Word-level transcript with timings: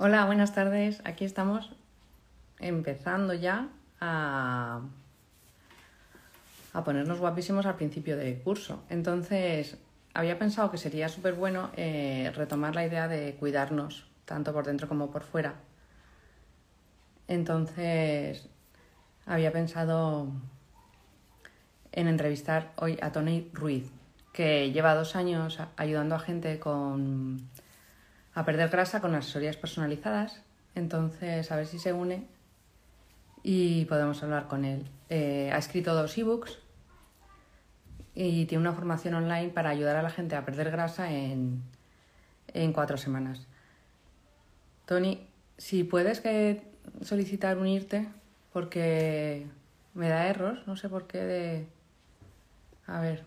Hola, 0.00 0.26
buenas 0.26 0.54
tardes. 0.54 1.00
Aquí 1.02 1.24
estamos 1.24 1.72
empezando 2.60 3.34
ya 3.34 3.68
a, 4.00 4.82
a 6.72 6.84
ponernos 6.84 7.18
guapísimos 7.18 7.66
al 7.66 7.74
principio 7.74 8.16
del 8.16 8.38
curso. 8.38 8.80
Entonces, 8.90 9.76
había 10.14 10.38
pensado 10.38 10.70
que 10.70 10.78
sería 10.78 11.08
súper 11.08 11.34
bueno 11.34 11.70
eh, 11.74 12.30
retomar 12.36 12.76
la 12.76 12.86
idea 12.86 13.08
de 13.08 13.34
cuidarnos, 13.40 14.06
tanto 14.24 14.52
por 14.52 14.66
dentro 14.66 14.86
como 14.86 15.10
por 15.10 15.24
fuera. 15.24 15.54
Entonces, 17.26 18.48
había 19.26 19.50
pensado 19.50 20.28
en 21.90 22.06
entrevistar 22.06 22.70
hoy 22.76 23.00
a 23.02 23.10
Tony 23.10 23.50
Ruiz, 23.52 23.90
que 24.32 24.70
lleva 24.70 24.94
dos 24.94 25.16
años 25.16 25.58
ayudando 25.76 26.14
a 26.14 26.20
gente 26.20 26.60
con, 26.60 27.48
a 28.38 28.44
perder 28.44 28.68
grasa 28.68 29.00
con 29.00 29.16
asesorías 29.16 29.56
personalizadas. 29.56 30.40
Entonces, 30.76 31.50
a 31.50 31.56
ver 31.56 31.66
si 31.66 31.80
se 31.80 31.92
une 31.92 32.28
y 33.42 33.84
podemos 33.86 34.22
hablar 34.22 34.46
con 34.46 34.64
él. 34.64 34.86
Eh, 35.08 35.50
ha 35.52 35.58
escrito 35.58 35.92
dos 35.92 36.16
ebooks 36.16 36.56
y 38.14 38.46
tiene 38.46 38.62
una 38.62 38.74
formación 38.74 39.14
online 39.14 39.48
para 39.48 39.70
ayudar 39.70 39.96
a 39.96 40.02
la 40.02 40.10
gente 40.10 40.36
a 40.36 40.44
perder 40.44 40.70
grasa 40.70 41.10
en, 41.10 41.64
en 42.54 42.72
cuatro 42.72 42.96
semanas. 42.96 43.48
Tony, 44.86 45.26
si 45.56 45.82
puedes 45.82 46.20
que 46.20 46.62
solicitar 47.02 47.58
unirte, 47.58 48.08
porque 48.52 49.48
me 49.94 50.08
da 50.08 50.28
error, 50.28 50.62
no 50.66 50.76
sé 50.76 50.88
por 50.88 51.08
qué 51.08 51.18
de... 51.18 51.66
A 52.86 53.00
ver. 53.00 53.24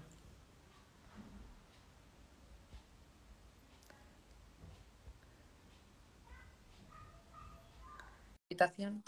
Invitación. 8.51 9.01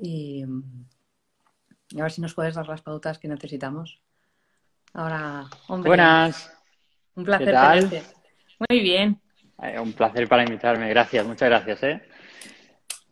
Y, 0.00 0.42
a 1.96 2.02
ver 2.02 2.10
si 2.10 2.20
nos 2.20 2.34
puedes 2.34 2.56
dar 2.56 2.66
las 2.66 2.82
pautas 2.82 3.20
que 3.20 3.28
necesitamos. 3.28 4.00
Ahora, 4.94 5.44
hombre. 5.68 5.90
Buenas. 5.90 6.50
Un 7.14 7.24
placer 7.24 7.46
¿Qué 7.46 7.52
tal? 7.52 7.88
tenerte. 7.88 8.14
Muy 8.68 8.80
bien. 8.80 9.20
Eh, 9.62 9.78
un 9.78 9.92
placer 9.92 10.26
para 10.28 10.42
invitarme. 10.42 10.88
Gracias, 10.88 11.24
muchas 11.24 11.48
gracias. 11.50 11.82
¿eh? 11.84 12.02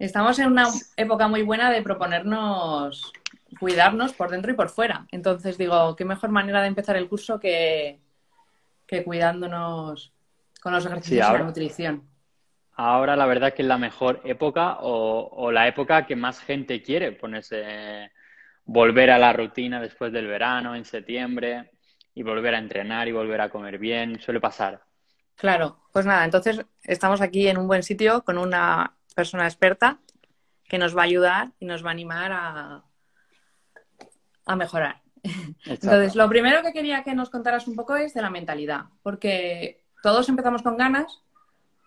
Estamos 0.01 0.37
en 0.41 0.49
una 0.49 0.67
época 0.97 1.29
muy 1.29 1.43
buena 1.45 1.71
de 1.71 1.83
proponernos 1.83 3.13
cuidarnos 3.61 4.15
por 4.15 4.31
dentro 4.31 4.51
y 4.51 4.57
por 4.57 4.69
fuera. 4.69 5.07
Entonces 5.13 5.59
digo, 5.59 5.95
qué 5.95 6.05
mejor 6.05 6.31
manera 6.31 6.61
de 6.61 6.67
empezar 6.67 6.97
el 6.97 7.09
curso 7.09 7.39
que, 7.39 8.01
que 8.85 9.05
cuidándonos 9.05 10.13
con 10.61 10.73
los 10.73 10.85
ejercicios 10.85 11.19
Sí, 11.19 11.21
ahora- 11.25 11.39
la 11.39 11.47
nutrición. 11.47 12.16
Ahora 12.77 13.17
la 13.17 13.27
verdad 13.27 13.55
que 13.55 13.63
es 13.63 13.69
la 13.69 13.79
mejor 13.79 14.21
época 14.25 14.79
o, 14.81 15.29
o 15.33 15.51
la 15.51 15.67
época 15.67 16.07
que 16.07 16.15
más 16.15 16.41
gente 16.41 16.83
quiere 16.83 17.13
ponerse, 17.13 18.13
volver 18.65 19.11
a 19.11 19.19
la 19.19 19.33
rutina 19.33 19.81
después 19.81 20.13
del 20.13 20.27
verano, 20.27 20.75
en 20.75 20.85
septiembre, 20.85 21.71
y 22.15 22.23
volver 22.23 22.55
a 22.55 22.59
entrenar 22.59 23.09
y 23.09 23.13
volver 23.13 23.41
a 23.41 23.49
comer 23.49 23.79
bien. 23.79 24.21
Suele 24.21 24.41
pasar. 24.41 24.83
Claro, 25.37 25.79
pues 25.93 26.07
nada, 26.07 26.25
entonces 26.25 26.65
estamos 26.83 27.21
aquí 27.21 27.47
en 27.49 27.59
un 27.59 27.67
buen 27.67 27.83
sitio 27.83 28.25
con 28.25 28.39
una 28.39 28.95
persona 29.15 29.45
experta 29.45 29.99
que 30.65 30.79
nos 30.79 30.97
va 30.97 31.03
a 31.03 31.05
ayudar 31.05 31.53
y 31.61 31.67
nos 31.67 31.85
va 31.85 31.89
a 31.89 31.93
animar 31.93 32.33
a, 32.33 32.83
a 34.47 34.57
mejorar. 34.57 35.03
Entonces, 35.67 36.15
lo 36.15 36.29
primero 36.29 36.63
que 36.63 36.73
quería 36.73 37.03
que 37.03 37.15
nos 37.15 37.31
contaras 37.31 37.67
un 37.67 37.77
poco 37.77 37.97
es 37.97 38.15
de 38.15 38.23
la 38.23 38.31
mentalidad, 38.31 38.85
porque 39.03 39.85
todos 40.03 40.29
empezamos 40.29 40.63
con 40.63 40.77
ganas, 40.77 41.23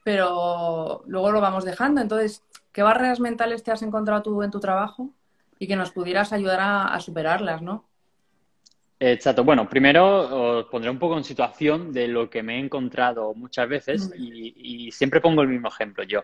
pero 0.09 1.03
luego 1.05 1.31
lo 1.31 1.39
vamos 1.39 1.63
dejando. 1.63 2.01
Entonces, 2.01 2.43
¿qué 2.71 2.81
barreras 2.81 3.19
mentales 3.19 3.61
te 3.61 3.69
has 3.69 3.83
encontrado 3.83 4.23
tú 4.23 4.41
en 4.41 4.49
tu 4.49 4.59
trabajo 4.59 5.11
y 5.59 5.67
que 5.67 5.75
nos 5.75 5.91
pudieras 5.91 6.33
ayudar 6.33 6.59
a, 6.61 6.85
a 6.87 6.99
superarlas, 6.99 7.61
¿no? 7.61 7.85
Exacto. 8.99 9.43
Bueno, 9.43 9.69
primero 9.69 10.61
os 10.61 10.65
pondré 10.65 10.89
un 10.89 10.97
poco 10.97 11.15
en 11.15 11.23
situación 11.23 11.93
de 11.93 12.07
lo 12.07 12.27
que 12.27 12.41
me 12.41 12.55
he 12.55 12.59
encontrado 12.59 13.35
muchas 13.35 13.69
veces 13.69 14.11
y, 14.17 14.87
y 14.87 14.91
siempre 14.91 15.21
pongo 15.21 15.43
el 15.43 15.47
mismo 15.47 15.67
ejemplo 15.67 16.03
yo. 16.03 16.21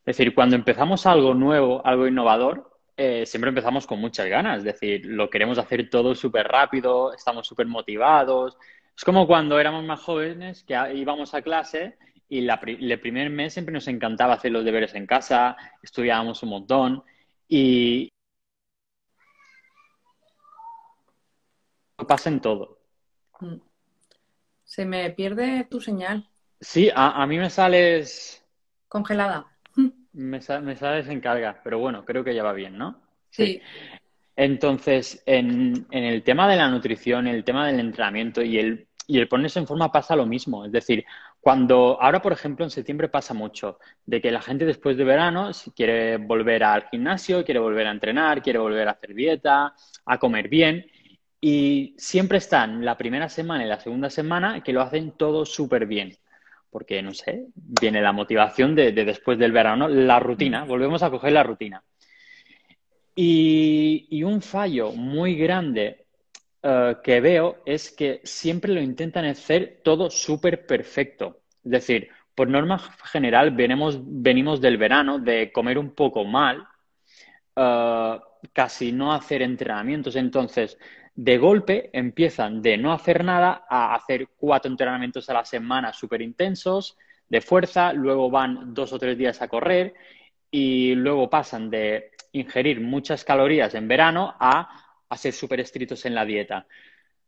Es 0.00 0.16
decir, 0.16 0.34
cuando 0.34 0.56
empezamos 0.56 1.06
algo 1.06 1.32
nuevo, 1.32 1.86
algo 1.86 2.08
innovador, 2.08 2.68
eh, 2.96 3.24
siempre 3.26 3.50
empezamos 3.50 3.86
con 3.86 4.00
muchas 4.00 4.26
ganas. 4.26 4.58
Es 4.58 4.64
decir, 4.64 5.06
lo 5.06 5.30
queremos 5.30 5.56
hacer 5.56 5.88
todo 5.88 6.16
súper 6.16 6.48
rápido, 6.48 7.14
estamos 7.14 7.46
súper 7.46 7.68
motivados. 7.68 8.58
Es 8.96 9.04
como 9.04 9.28
cuando 9.28 9.60
éramos 9.60 9.84
más 9.84 10.00
jóvenes 10.00 10.64
que 10.64 10.74
íbamos 10.96 11.32
a 11.32 11.42
clase 11.42 11.96
y 12.30 12.42
la 12.42 12.60
el 12.64 13.00
primer 13.00 13.28
mes 13.30 13.52
siempre 13.52 13.74
nos 13.74 13.88
encantaba 13.88 14.34
hacer 14.34 14.52
los 14.52 14.64
deberes 14.64 14.94
en 14.94 15.06
casa, 15.06 15.56
estudiábamos 15.82 16.42
un 16.42 16.48
montón 16.50 17.04
y 17.48 18.08
pasa 22.08 22.28
en 22.30 22.40
todo. 22.40 22.78
Mm. 23.40 23.56
Se 24.64 24.86
me 24.86 25.10
pierde 25.10 25.64
tu 25.64 25.82
señal 25.82 26.26
Sí, 26.60 26.90
a, 26.94 27.22
a 27.22 27.26
mí 27.26 27.38
me 27.38 27.50
sales, 27.50 28.44
congelada. 28.88 29.46
me, 30.12 30.40
sa- 30.40 30.60
me 30.60 30.76
sales 30.76 31.08
en 31.08 31.20
carga, 31.20 31.60
pero 31.64 31.78
bueno, 31.78 32.04
creo 32.04 32.24
que 32.24 32.34
ya 32.34 32.42
va 32.42 32.52
bien, 32.52 32.76
¿no? 32.78 33.00
Sí, 33.30 33.60
Entonces, 34.36 35.22
en, 35.26 35.86
en 35.90 36.04
el 36.04 36.22
tema 36.22 36.48
de 36.48 36.56
la 36.56 36.68
nutrición, 36.70 37.26
el 37.26 37.44
tema 37.44 37.66
del 37.66 37.80
entrenamiento 37.80 38.42
y 38.42 38.58
el, 38.58 38.88
y 39.06 39.18
el 39.18 39.28
ponerse 39.28 39.58
en 39.58 39.66
forma 39.66 39.92
pasa 39.92 40.16
lo 40.16 40.26
mismo. 40.26 40.64
Es 40.64 40.72
decir, 40.72 41.04
cuando 41.40 41.96
ahora, 42.00 42.20
por 42.20 42.32
ejemplo, 42.32 42.64
en 42.64 42.70
septiembre 42.70 43.08
pasa 43.08 43.32
mucho 43.32 43.78
de 44.04 44.20
que 44.20 44.30
la 44.30 44.42
gente 44.42 44.66
después 44.66 44.96
de 44.98 45.04
verano 45.04 45.54
si 45.54 45.70
quiere 45.70 46.18
volver 46.18 46.62
al 46.62 46.88
gimnasio, 46.90 47.44
quiere 47.44 47.60
volver 47.60 47.86
a 47.86 47.92
entrenar, 47.92 48.42
quiere 48.42 48.58
volver 48.58 48.88
a 48.88 48.92
hacer 48.92 49.14
dieta, 49.14 49.74
a 50.04 50.18
comer 50.18 50.48
bien. 50.48 50.86
Y 51.40 51.94
siempre 51.96 52.38
están 52.38 52.84
la 52.84 52.98
primera 52.98 53.30
semana 53.30 53.64
y 53.64 53.68
la 53.68 53.80
segunda 53.80 54.10
semana 54.10 54.62
que 54.62 54.74
lo 54.74 54.82
hacen 54.82 55.12
todo 55.12 55.46
súper 55.46 55.86
bien. 55.86 56.18
Porque, 56.70 57.02
no 57.02 57.14
sé, 57.14 57.46
viene 57.54 58.02
la 58.02 58.12
motivación 58.12 58.74
de, 58.74 58.92
de 58.92 59.04
después 59.06 59.38
del 59.38 59.52
verano, 59.52 59.88
la 59.88 60.20
rutina, 60.20 60.64
volvemos 60.64 61.02
a 61.02 61.10
coger 61.10 61.32
la 61.32 61.42
rutina. 61.42 61.82
Y, 63.14 64.06
y 64.10 64.22
un 64.22 64.42
fallo 64.42 64.92
muy 64.92 65.34
grande 65.36 65.99
eh, 66.62 66.96
que 67.02 67.20
veo 67.20 67.62
es 67.64 67.90
que 67.90 68.20
siempre 68.24 68.72
lo 68.72 68.80
intentan 68.80 69.24
hacer 69.24 69.80
todo 69.82 70.10
súper 70.10 70.66
perfecto. 70.66 71.40
Es 71.64 71.70
decir, 71.70 72.08
por 72.34 72.48
norma 72.48 72.78
general 73.04 73.50
venimos, 73.50 73.98
venimos 74.02 74.60
del 74.60 74.76
verano 74.78 75.18
de 75.18 75.52
comer 75.52 75.78
un 75.78 75.90
poco 75.94 76.24
mal, 76.24 76.66
eh, 77.56 78.20
casi 78.52 78.92
no 78.92 79.12
hacer 79.12 79.42
entrenamientos. 79.42 80.16
Entonces, 80.16 80.78
de 81.14 81.38
golpe 81.38 81.90
empiezan 81.92 82.62
de 82.62 82.76
no 82.76 82.92
hacer 82.92 83.24
nada 83.24 83.64
a 83.68 83.94
hacer 83.94 84.28
cuatro 84.36 84.70
entrenamientos 84.70 85.28
a 85.28 85.34
la 85.34 85.44
semana 85.44 85.92
súper 85.92 86.22
intensos, 86.22 86.96
de 87.28 87.40
fuerza, 87.40 87.92
luego 87.92 88.30
van 88.30 88.74
dos 88.74 88.92
o 88.92 88.98
tres 88.98 89.16
días 89.16 89.40
a 89.40 89.48
correr 89.48 89.94
y 90.50 90.94
luego 90.94 91.30
pasan 91.30 91.70
de 91.70 92.10
ingerir 92.32 92.80
muchas 92.80 93.24
calorías 93.24 93.74
en 93.74 93.88
verano 93.88 94.34
a, 94.38 94.79
a 95.10 95.16
ser 95.16 95.32
súper 95.32 95.60
estrictos 95.60 96.06
en 96.06 96.14
la 96.14 96.24
dieta. 96.24 96.66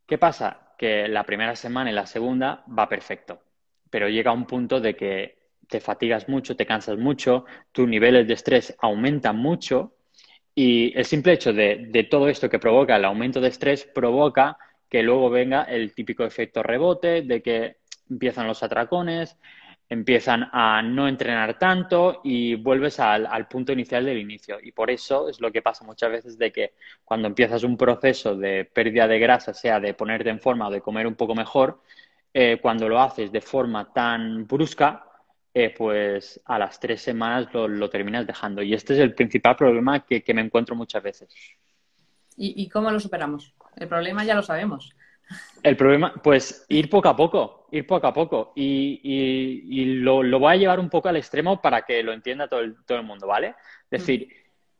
¿Qué 0.06 0.19
pasa? 0.19 0.75
Que 0.78 1.06
la 1.09 1.25
primera 1.25 1.54
semana 1.54 1.91
y 1.91 1.94
la 1.94 2.06
segunda 2.06 2.65
va 2.66 2.88
perfecto, 2.88 3.43
pero 3.91 4.09
llega 4.09 4.32
un 4.32 4.47
punto 4.47 4.81
de 4.81 4.97
que 4.97 5.38
te 5.69 5.81
fatigas 5.81 6.28
mucho, 6.28 6.56
te 6.56 6.66
cansas 6.66 6.98
mucho, 6.98 7.44
tus 7.70 7.88
niveles 7.88 8.26
de 8.26 8.34
estrés 8.34 8.75
aumentan 8.81 9.37
mucho 9.37 9.94
y 10.54 10.93
el 10.97 11.04
simple 11.04 11.32
hecho 11.32 11.53
de, 11.53 11.87
de 11.88 12.04
todo 12.04 12.28
esto 12.28 12.48
que 12.48 12.59
provoca 12.59 12.97
el 12.97 13.04
aumento 13.04 13.41
de 13.41 13.48
estrés 13.48 13.84
provoca 13.84 14.56
que 14.88 15.03
luego 15.03 15.31
venga 15.31 15.62
el 15.62 15.94
típico 15.94 16.25
efecto 16.25 16.62
rebote, 16.62 17.22
de 17.22 17.43
que 17.43 17.76
empiezan 18.10 18.47
los 18.47 18.62
atracones, 18.62 19.38
empiezan 19.92 20.48
a 20.53 20.80
no 20.80 21.06
entrenar 21.06 21.58
tanto 21.58 22.22
y 22.25 22.55
vuelves 22.55 22.99
al, 22.99 23.46
punto 23.46 23.72
inicial 23.72 24.06
del 24.06 24.17
inicio. 24.17 24.58
Y 24.62 24.72
por 24.72 24.90
eso 24.90 25.28
es 25.28 25.38
lo 25.38 25.52
que 25.52 25.61
pasa 25.61 25.84
muchas 25.84 26.11
veces 26.11 26.38
de 26.38 26.50
que 26.50 26.72
cuando 27.05 27.28
empiezas 27.28 27.62
un 27.62 27.76
proceso 27.76 28.34
de 28.34 28.64
pérdida 28.64 29.06
de 29.06 29.19
grasa, 29.19 29.52
sea 29.52 29.81
de 29.81 29.93
ponerte 29.93 30.31
en 30.31 30.40
forma 30.40 30.69
o 30.69 30.70
de 30.70 30.81
comer 30.81 31.06
un 31.06 31.14
poco 31.14 31.34
mejor, 31.34 31.82
eh, 32.32 32.58
cuando 32.62 32.88
lo 32.88 33.00
haces 33.00 33.31
de 33.31 33.43
forma 33.43 33.93
tan 33.93 34.46
brusca, 34.46 35.05
eh, 35.52 35.75
pues 35.76 36.40
a 36.46 36.58
las 36.58 36.81
tres 36.81 37.02
semanas 37.02 37.49
lo, 37.52 37.90
terminas 37.90 38.26
dejando. 38.26 38.62
Y 38.62 38.72
este 38.72 38.94
es 38.94 39.00
el 39.00 39.14
principal 39.14 39.56
problema 39.56 40.06
que, 40.06 40.25
me 40.32 40.40
encuentro 40.40 40.75
muchas 40.75 41.02
veces. 41.02 41.28
¿Y, 42.38 42.62
y 42.62 42.69
cómo 42.70 42.90
lo 42.90 42.99
superamos? 42.99 43.55
El 43.76 43.88
problema 43.88 44.25
ya 44.25 44.34
lo 44.34 44.43
sabemos. 44.43 44.96
El 45.62 45.76
problema, 45.76 46.12
pues 46.23 46.64
ir 46.69 46.90
poco 46.90 47.08
a 47.08 47.17
poco, 47.17 47.69
ir 47.70 47.87
poco 47.87 48.06
a 48.06 48.12
poco. 48.12 48.52
Y, 48.56 49.00
y- 49.02 49.82
y 49.82 49.84
lo, 49.96 50.23
lo 50.23 50.38
voy 50.38 50.52
a 50.55 50.56
llevar 50.56 50.81
un 50.81 50.90
poco 50.90 51.08
al 51.08 51.17
extremo 51.17 51.61
para 51.62 51.82
que 51.82 52.02
lo 52.02 52.12
entienda 52.12 52.49
todo 52.49 52.61
el, 52.61 52.76
todo 52.84 52.99
el 52.99 53.05
mundo, 53.05 53.26
¿vale? 53.29 53.55
Es 53.90 54.00
decir, 54.02 54.29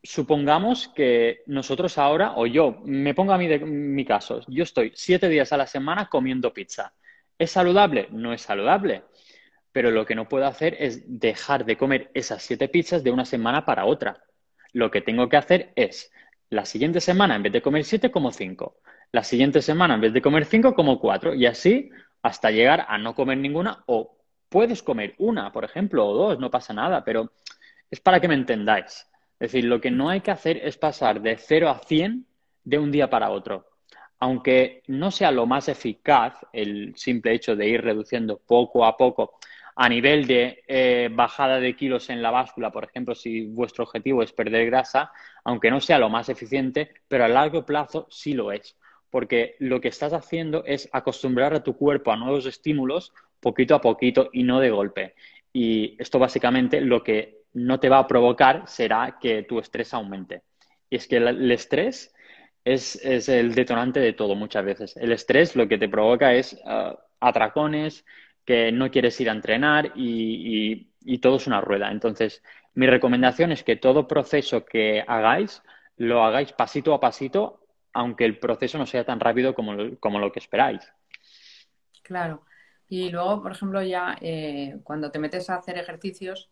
supongamos 0.03 0.89
que 0.89 1.43
nosotros 1.47 1.99
ahora, 1.99 2.33
o 2.37 2.47
yo, 2.47 2.81
me 2.85 3.15
pongo 3.15 3.33
a 3.33 3.39
mí 3.39 3.47
de 3.47 3.61
mi 3.61 4.05
caso, 4.05 4.41
yo 4.49 4.65
estoy 4.65 4.93
siete 4.95 5.29
días 5.29 5.53
a 5.53 5.57
la 5.57 5.67
semana 5.67 6.09
comiendo 6.09 6.53
pizza. 6.53 6.93
¿Es 7.39 7.53
saludable? 7.53 8.09
No 8.11 8.33
es 8.33 8.43
saludable. 8.43 9.05
pero 9.73 9.91
lo 9.91 10.05
que 10.05 10.15
no 10.15 10.29
puedo 10.29 10.47
hacer 10.47 10.77
es 10.79 11.03
dejar 11.21 11.65
de 11.65 11.77
comer 11.77 12.11
esas 12.15 12.43
siete 12.43 12.69
pizzas 12.69 13.03
de 13.03 13.11
una 13.11 13.25
semana 13.25 13.65
para 13.65 13.87
otra. 13.87 14.23
Lo 14.73 14.91
que 14.91 15.01
tengo 15.01 15.29
que 15.29 15.37
hacer 15.37 15.73
es, 15.77 16.13
la 16.51 16.65
siguiente 16.67 17.01
semana, 17.01 17.37
en 17.37 17.43
vez 17.43 17.53
de 17.53 17.63
comer 17.63 17.85
siete, 17.85 18.11
como 18.11 18.33
cinco. 18.33 18.77
La 19.13 19.23
siguiente 19.23 19.61
semana, 19.61 19.95
en 19.95 20.01
vez 20.01 20.13
de 20.13 20.23
comer 20.23 20.47
cinco, 20.47 20.75
como 20.75 20.99
cuatro. 20.99 21.35
Y 21.35 21.47
así 21.47 21.91
hasta 22.23 22.51
llegar 22.51 22.87
a 22.89 22.97
no 22.99 23.15
comer 23.15 23.39
ninguna 23.39 23.85
o 23.87 24.17
puedes 24.49 24.83
comer 24.83 25.15
una, 25.19 25.53
por 25.53 25.65
ejemplo, 25.65 26.07
o 26.07 26.15
dos, 26.15 26.39
no 26.39 26.51
pasa 26.51 26.73
nada, 26.73 27.05
pero 27.05 27.33
es 27.91 28.01
para 28.01 28.21
que 28.21 28.29
me 28.29 28.35
entendáis. 28.35 29.07
Es 29.39 29.53
decir, 29.53 29.65
lo 29.65 29.81
que 29.81 29.91
no 29.91 30.09
hay 30.09 30.21
que 30.21 30.31
hacer 30.31 30.57
es 30.59 30.79
pasar 30.79 31.21
de 31.21 31.37
0 31.37 31.69
a 31.69 31.79
100 31.79 32.27
de 32.65 32.79
un 32.79 32.91
día 32.91 33.11
para 33.11 33.31
otro. 33.31 33.67
Aunque 34.19 34.83
no 34.87 35.11
sea 35.11 35.31
lo 35.31 35.47
más 35.47 35.69
eficaz 35.69 36.35
el 36.53 36.95
simple 36.97 37.35
hecho 37.35 37.57
de 37.57 37.69
ir 37.69 37.83
reduciendo 37.83 38.39
poco 38.39 38.85
a 38.85 38.97
poco 38.97 39.39
a 39.77 39.89
nivel 39.89 40.27
de 40.27 40.63
eh, 40.67 41.09
bajada 41.13 41.59
de 41.59 41.75
kilos 41.75 42.09
en 42.11 42.23
la 42.23 42.31
báscula, 42.31 42.71
por 42.71 42.85
ejemplo, 42.85 43.15
si 43.15 43.47
vuestro 43.47 43.85
objetivo 43.85 44.23
es 44.23 44.33
perder 44.33 44.67
grasa, 44.67 45.11
aunque 45.45 45.71
no 45.71 45.81
sea 45.81 45.99
lo 45.99 46.09
más 46.09 46.29
eficiente, 46.29 46.93
pero 47.09 47.25
a 47.25 47.29
largo 47.29 47.65
plazo 47.65 48.07
sí 48.11 48.35
lo 48.35 48.53
es. 48.53 48.77
Porque 49.13 49.57
lo 49.59 49.81
que 49.81 49.89
estás 49.89 50.13
haciendo 50.13 50.65
es 50.65 50.89
acostumbrar 50.91 51.55
a 51.55 51.63
tu 51.63 51.77
cuerpo 51.77 52.11
a 52.11 52.17
nuevos 52.17 52.47
estímulos 52.47 53.13
poquito 53.41 53.75
a 53.75 53.81
poquito 53.81 54.31
y 54.33 54.43
no 54.43 54.59
de 54.59 54.71
golpe. 54.71 55.15
Y 55.53 55.97
esto 56.01 56.19
básicamente 56.19 56.81
lo 56.81 57.05
que 57.05 57.43
no 57.53 57.79
te 57.79 57.91
va 57.91 57.99
a 57.99 58.07
provocar 58.09 58.65
será 58.67 59.19
que 59.21 59.43
tu 59.43 59.59
estrés 59.59 59.93
aumente. 59.93 60.43
Y 60.89 60.97
es 60.97 61.07
que 61.07 61.19
el, 61.19 61.51
estrés 61.51 62.15
es, 62.65 62.97
el 63.29 63.55
detonante 63.55 64.01
de 64.01 64.15
todo 64.15 64.35
muchas 64.35 64.65
veces. 64.65 64.97
El 64.97 65.13
estrés 65.13 65.57
lo 65.57 65.69
que 65.69 65.77
te 65.77 65.91
provoca 65.91 66.33
es 66.33 66.59
ah, 66.65 66.99
atracones, 67.21 68.07
que 68.45 68.73
no 68.73 68.91
quieres 68.91 69.21
ir 69.21 69.29
a 69.29 69.33
entrenar 69.33 69.93
y, 69.95 70.89
todo 71.21 71.37
es 71.37 71.47
una 71.47 71.61
rueda. 71.61 71.91
Entonces, 71.91 72.43
mi 72.75 72.87
recomendación 72.87 73.53
es 73.53 73.63
que 73.63 73.77
todo 73.77 74.09
proceso 74.09 74.65
que 74.65 75.05
hagáis 75.07 75.63
lo 75.97 76.25
hagáis 76.25 76.53
pasito 76.53 76.95
a 76.95 77.01
pasito, 77.01 77.62
aunque 77.93 78.25
el 78.25 78.39
proceso 78.39 78.79
no 78.79 78.87
sea 78.87 79.05
tan 79.05 79.21
rápido 79.21 79.55
como, 79.55 79.75
lo 79.75 80.33
que 80.33 80.39
esperáis. 80.39 80.81
Claro. 82.03 82.45
Y 82.89 83.11
luego, 83.11 83.43
por 83.43 83.53
ejemplo, 83.53 83.83
ya 83.83 84.17
eh, 84.21 84.79
cuando 84.85 85.11
te 85.11 85.19
metes 85.19 85.49
a 85.49 85.57
hacer 85.57 85.79
ejercicios, 85.79 86.51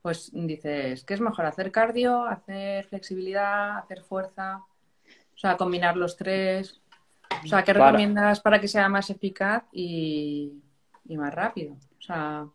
pues 0.00 0.30
dices, 0.32 1.04
¿qué 1.04 1.14
es 1.14 1.20
mejor? 1.20 1.46
¿Hacer 1.46 1.72
cardio, 1.72 2.24
hacer 2.24 2.84
flexibilidad, 2.84 3.78
hacer 3.78 4.02
fuerza? 4.02 4.64
O 5.34 5.38
sea, 5.38 5.56
combinar 5.56 5.96
los 5.96 6.16
tres. 6.16 6.80
O 7.44 7.46
sea, 7.46 7.64
¿qué 7.64 7.72
recomiendas 7.72 8.40
para 8.40 8.60
que 8.60 8.68
sea 8.68 8.88
más 8.88 9.10
eficaz 9.10 9.64
y, 9.72 10.62
y 11.04 11.16
más 11.16 11.34
rápido. 11.34 11.74
O 11.74 12.00
sea... 12.00 12.46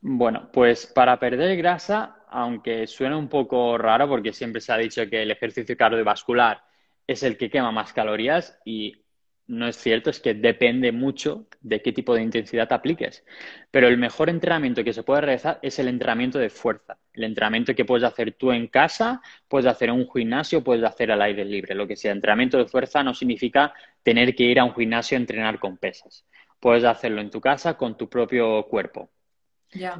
Bueno, 0.00 0.48
pues 0.52 0.86
para 0.86 1.18
perder 1.18 1.56
grasa, 1.56 2.18
aunque 2.28 2.86
suena 2.86 3.16
un 3.16 3.28
poco 3.28 3.76
raro 3.78 4.08
porque 4.08 4.32
siempre 4.32 4.60
se 4.60 4.72
ha 4.72 4.76
dicho 4.76 5.08
que 5.08 5.22
el 5.22 5.30
ejercicio 5.30 5.76
cardiovascular 5.76 6.62
es 7.08 7.24
el 7.24 7.36
que 7.36 7.50
quema 7.50 7.72
más 7.72 7.92
calorías 7.92 8.60
y 8.64 9.02
no 9.48 9.66
es 9.66 9.76
cierto, 9.76 10.10
es 10.10 10.20
que 10.20 10.34
depende 10.34 10.92
mucho 10.92 11.48
de 11.60 11.82
qué 11.82 11.90
tipo 11.90 12.14
de 12.14 12.22
intensidad 12.22 12.72
apliques. 12.72 13.24
Pero 13.72 13.88
el 13.88 13.96
mejor 13.98 14.28
entrenamiento 14.28 14.84
que 14.84 14.92
se 14.92 15.02
puede 15.02 15.22
realizar 15.22 15.58
es 15.62 15.80
el 15.80 15.88
entrenamiento 15.88 16.38
de 16.38 16.50
fuerza. 16.50 16.98
El 17.14 17.24
entrenamiento 17.24 17.74
que 17.74 17.84
puedes 17.84 18.04
hacer 18.04 18.32
tú 18.32 18.52
en 18.52 18.68
casa, 18.68 19.22
puedes 19.48 19.66
hacer 19.66 19.88
en 19.88 19.96
un 19.96 20.08
gimnasio, 20.08 20.62
puedes 20.62 20.84
hacer 20.84 21.10
al 21.10 21.22
aire 21.22 21.44
libre. 21.44 21.74
Lo 21.74 21.88
que 21.88 21.96
sea, 21.96 22.12
entrenamiento 22.12 22.58
de 22.58 22.66
fuerza 22.66 23.02
no 23.02 23.14
significa 23.14 23.72
tener 24.04 24.36
que 24.36 24.44
ir 24.44 24.60
a 24.60 24.64
un 24.64 24.74
gimnasio 24.74 25.16
a 25.16 25.20
entrenar 25.20 25.58
con 25.58 25.78
pesas 25.78 26.26
puedes 26.60 26.84
hacerlo 26.84 27.20
en 27.20 27.30
tu 27.30 27.40
casa 27.40 27.74
con 27.74 27.96
tu 27.96 28.08
propio 28.08 28.64
cuerpo. 28.66 29.10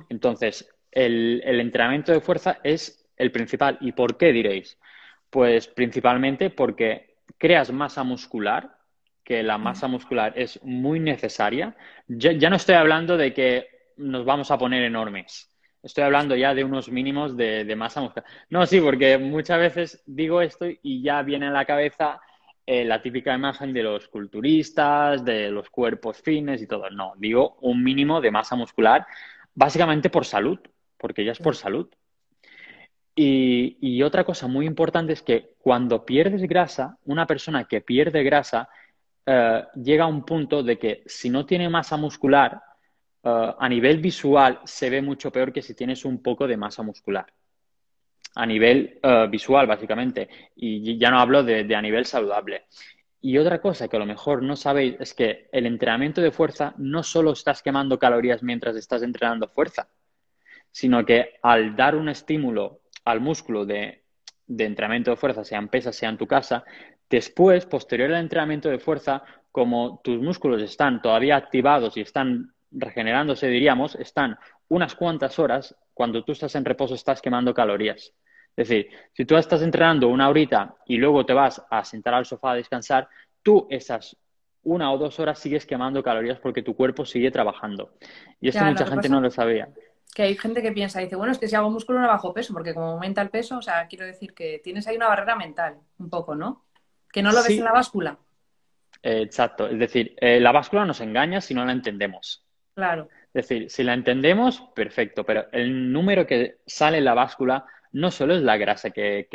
Entonces, 0.09 0.69
el, 0.91 1.43
entrenamiento 1.45 2.13
de 2.13 2.21
fuerza 2.21 2.59
es 2.63 3.07
el 3.17 3.31
principal. 3.31 3.79
¿Y 3.81 3.93
por 3.93 4.17
qué 4.17 4.33
diréis? 4.33 4.79
Pues 5.31 5.69
principalmente 5.69 6.51
porque 6.51 7.19
creas 7.37 7.71
masa 7.73 8.03
muscular, 8.03 8.79
que 9.23 9.43
la 9.43 9.59
masa 9.59 9.89
muscular 9.89 10.33
es 10.37 10.59
muy 10.63 11.01
necesaria. 11.01 11.77
Ya, 12.07 12.49
no 12.49 12.57
estoy 12.57 12.77
hablando 12.77 13.17
de 13.17 13.35
que 13.35 13.69
nos 13.99 14.25
vamos 14.25 14.51
a 14.51 14.57
poner 14.57 14.83
enormes. 14.83 15.55
Estoy 15.83 16.05
hablando 16.05 16.35
ya 16.35 16.55
de 16.55 16.65
unos 16.65 16.89
mínimos 16.89 17.37
de, 17.37 17.65
de 17.65 17.77
masa 17.77 18.01
muscular. 18.01 18.29
No, 18.49 18.65
sí, 18.65 18.81
porque 18.81 19.19
muchas 19.19 19.59
veces 19.59 20.03
digo 20.07 20.41
esto 20.41 20.67
y 20.83 21.03
ya 21.03 21.23
viene 21.23 21.49
a 21.49 21.51
la 21.51 21.67
cabeza 21.67 22.21
eh, 22.71 22.85
la 22.85 23.01
típica 23.01 23.35
imagen 23.35 23.73
de 23.73 23.83
los 23.83 24.09
culturistas, 24.09 25.25
de 25.25 25.51
los 25.51 25.71
cuerpos 25.71 26.21
fines 26.21 26.61
y 26.61 26.67
todo. 26.67 26.91
No, 26.91 27.15
digo 27.17 27.57
un 27.63 27.83
mínimo 27.83 28.21
de 28.21 28.31
masa 28.31 28.57
muscular, 28.57 29.07
básicamente 29.55 30.11
por 30.11 30.27
salud, 30.27 30.59
porque 30.99 31.25
ya 31.25 31.33
es 31.33 31.39
por 31.39 31.57
salud. 31.57 31.89
Y, 33.21 34.01
otra 34.05 34.23
cosa 34.23 34.47
muy 34.47 34.65
importante 34.65 35.13
es 35.13 35.23
que 35.23 35.57
cuando 35.59 36.05
pierdes 36.05 36.43
grasa, 36.43 36.97
una 37.07 37.27
persona 37.27 37.65
que 37.65 37.81
pierde 37.81 38.23
grasa 38.23 38.69
eh, 39.27 39.65
llega 39.75 40.05
a 40.05 40.07
un 40.07 40.25
punto 40.25 40.63
de 40.63 40.79
que 40.79 41.03
si 41.05 41.29
no 41.29 41.45
tiene 41.45 41.69
masa 41.69 41.97
muscular, 41.97 42.63
eh, 43.25 43.53
a 43.59 43.69
nivel 43.69 43.99
visual 43.99 44.61
se 44.65 44.89
ve 44.89 45.03
mucho 45.03 45.33
peor 45.33 45.53
que 45.53 45.63
si 45.63 45.75
tienes 45.75 46.05
un 46.05 46.23
poco 46.23 46.47
de 46.47 46.57
masa 46.57 46.85
muscular 46.85 47.27
a 48.37 48.47
nivel 48.47 49.01
eh, 49.03 49.27
visual, 49.29 49.67
básicamente. 49.67 50.29
Y 50.55 50.97
ya 50.97 51.11
no 51.11 51.19
hablo 51.19 51.43
de, 51.43 51.75
a 51.75 51.83
nivel 51.83 52.07
saludable. 52.07 52.67
Y 53.21 53.37
otra 53.37 53.61
cosa 53.61 53.89
que 53.89 53.97
a 53.97 54.01
lo 54.01 54.07
mejor 54.07 54.45
no 54.45 54.55
sabéis 54.55 54.95
es 55.01 55.13
que 55.13 55.49
el 55.51 55.67
entrenamiento 55.67 56.21
de 56.21 56.31
fuerza 56.31 56.73
no 56.79 57.03
solo 57.03 57.33
estás 57.33 57.63
quemando 57.63 57.99
calorías 57.99 58.45
mientras 58.45 58.77
estás 58.77 59.03
entrenando 59.03 59.49
fuerza, 59.49 59.89
sino 60.71 61.05
que 61.05 61.41
al 61.43 61.75
dar 61.75 61.97
un 61.97 62.09
estímulo 62.09 62.83
al 63.11 63.21
músculo 63.21 63.65
de, 63.65 64.03
de 64.47 64.65
entrenamiento 64.65 65.11
de 65.11 65.17
fuerza, 65.17 65.45
sea 65.45 65.59
en 65.59 65.69
pesas, 65.69 65.97
sea 65.97 66.09
en 66.09 66.19
tu 66.19 66.27
casa, 66.27 66.65
después, 67.09 67.67
posterior 67.67 68.13
al 68.13 68.21
entrenamiento 68.21 68.69
de 68.69 68.79
fuerza, 68.79 69.23
como 69.51 70.01
tus 70.03 70.21
músculos 70.21 70.63
están 70.63 71.01
todavía 71.01 71.37
activados 71.37 71.97
y 71.97 72.03
están 72.03 72.53
regenerándose, 72.71 73.49
diríamos, 73.49 73.95
están 73.97 74.37
unas 74.69 74.95
cuantas 74.95 75.39
horas, 75.39 75.75
cuando 75.95 76.23
tú 76.23 76.33
estás 76.33 76.55
en 76.55 76.65
reposo 76.65 76.95
estás 76.95 77.21
quemando 77.23 77.55
calorías. 77.55 78.13
Es 78.57 78.69
decir, 78.69 78.89
si 79.13 79.25
tú 79.25 79.37
estás 79.37 79.63
entrenando 79.63 80.09
una 80.09 80.29
horita 80.29 80.75
y 80.87 80.97
luego 80.97 81.25
te 81.25 81.33
vas 81.33 81.65
a 81.71 81.85
sentar 81.85 82.15
al 82.15 82.27
sofá 82.27 82.53
a 82.53 82.57
descansar, 82.57 83.09
tú 83.43 83.67
esas 83.71 84.17
una 84.65 84.93
o 84.93 84.99
dos 84.99 85.19
horas 85.21 85.39
sigues 85.39 85.65
quemando 85.65 86.03
calorías 86.03 86.39
porque 86.41 86.63
tu 86.63 86.75
cuerpo 86.75 87.05
sigue 87.05 87.31
trabajando. 87.31 87.93
Y 88.41 88.49
esto 88.49 88.65
mucha 88.65 88.87
gente 88.87 89.09
no 89.09 89.21
lo 89.21 89.31
sabía. 89.31 89.69
Que 90.15 90.23
hay 90.23 90.37
gente 90.37 90.63
que 90.63 90.73
piensa, 90.73 91.01
dice, 91.01 91.17
bueno, 91.17 91.33
es 91.33 91.39
que 91.39 91.49
si 91.49 91.55
hago 91.55 91.71
músculo 91.71 92.01
no 92.01 92.09
bajo 92.09 92.35
peso, 92.35 92.53
porque 92.53 92.75
como 92.75 92.87
aumenta 92.89 93.23
el 93.23 93.31
peso, 93.31 93.59
o 93.59 93.63
sea, 93.63 93.87
quiero 93.87 94.07
decir 94.07 94.35
que 94.35 94.61
tienes 94.65 94.87
ahí 94.87 94.97
una 94.97 95.09
barrera 95.09 95.37
mental, 95.37 95.77
un 95.99 96.11
poco, 96.11 96.35
¿no? 96.35 96.65
Que 97.13 97.23
no 97.23 97.31
lo 97.31 97.43
ves 97.43 97.51
en 97.51 97.65
la 97.65 97.73
báscula. 97.73 98.19
exacto, 99.03 99.69
es 99.69 99.79
decir, 99.79 100.15
eh, 100.21 100.41
la 100.41 100.53
báscula 100.53 100.85
nos 100.85 101.01
engaña 101.01 101.41
si 101.41 101.55
no 101.55 101.65
la 101.65 101.73
entendemos. 101.73 102.45
Claro. 102.75 103.09
Es 103.35 103.49
decir, 103.49 103.71
si 103.71 103.85
la 103.85 103.95
entendemos, 103.95 104.61
perfecto, 104.75 105.25
pero 105.25 105.47
el 105.53 105.93
número 105.93 106.27
que 106.27 106.59
sale 106.67 106.99
en 106.99 107.05
la 107.05 107.15
báscula 107.15 107.67
no 107.93 108.11
solo 108.11 108.35
es 108.35 108.43
la 108.43 108.57
grasa 108.57 108.91
que, 108.91 109.29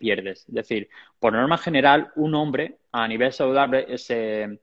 pierdes. 0.00 0.40
Es 0.48 0.54
decir, 0.54 0.88
por 1.18 1.32
norma 1.32 1.58
general, 1.58 2.10
un 2.16 2.34
hombre 2.34 2.78
a 2.92 3.06
nivel 3.08 3.32
saludable 3.32 3.98
se, 3.98 4.60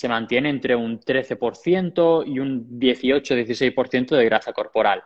se 0.00 0.08
mantiene 0.08 0.48
entre 0.48 0.74
un 0.74 0.98
13% 0.98 2.24
y 2.26 2.38
un 2.38 2.80
18-16% 2.80 4.16
de 4.16 4.24
grasa 4.24 4.54
corporal. 4.54 5.04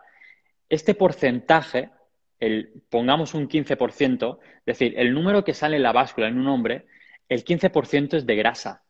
Este 0.69 0.95
porcentaje, 0.95 1.91
el, 2.39 2.81
pongamos 2.91 3.35
un 3.35 3.49
15%, 3.49 4.39
es 4.41 4.65
decir, 4.65 4.95
el 4.97 5.13
número 5.13 5.43
que 5.43 5.53
sale 5.53 5.79
en 5.79 5.83
la 5.83 5.91
báscula 5.91 6.29
en 6.29 6.39
un 6.39 6.47
hombre, 6.47 6.87
el 7.29 7.45
15% 7.45 8.19
es 8.19 8.25
de 8.25 8.37
grasa. 8.37 8.85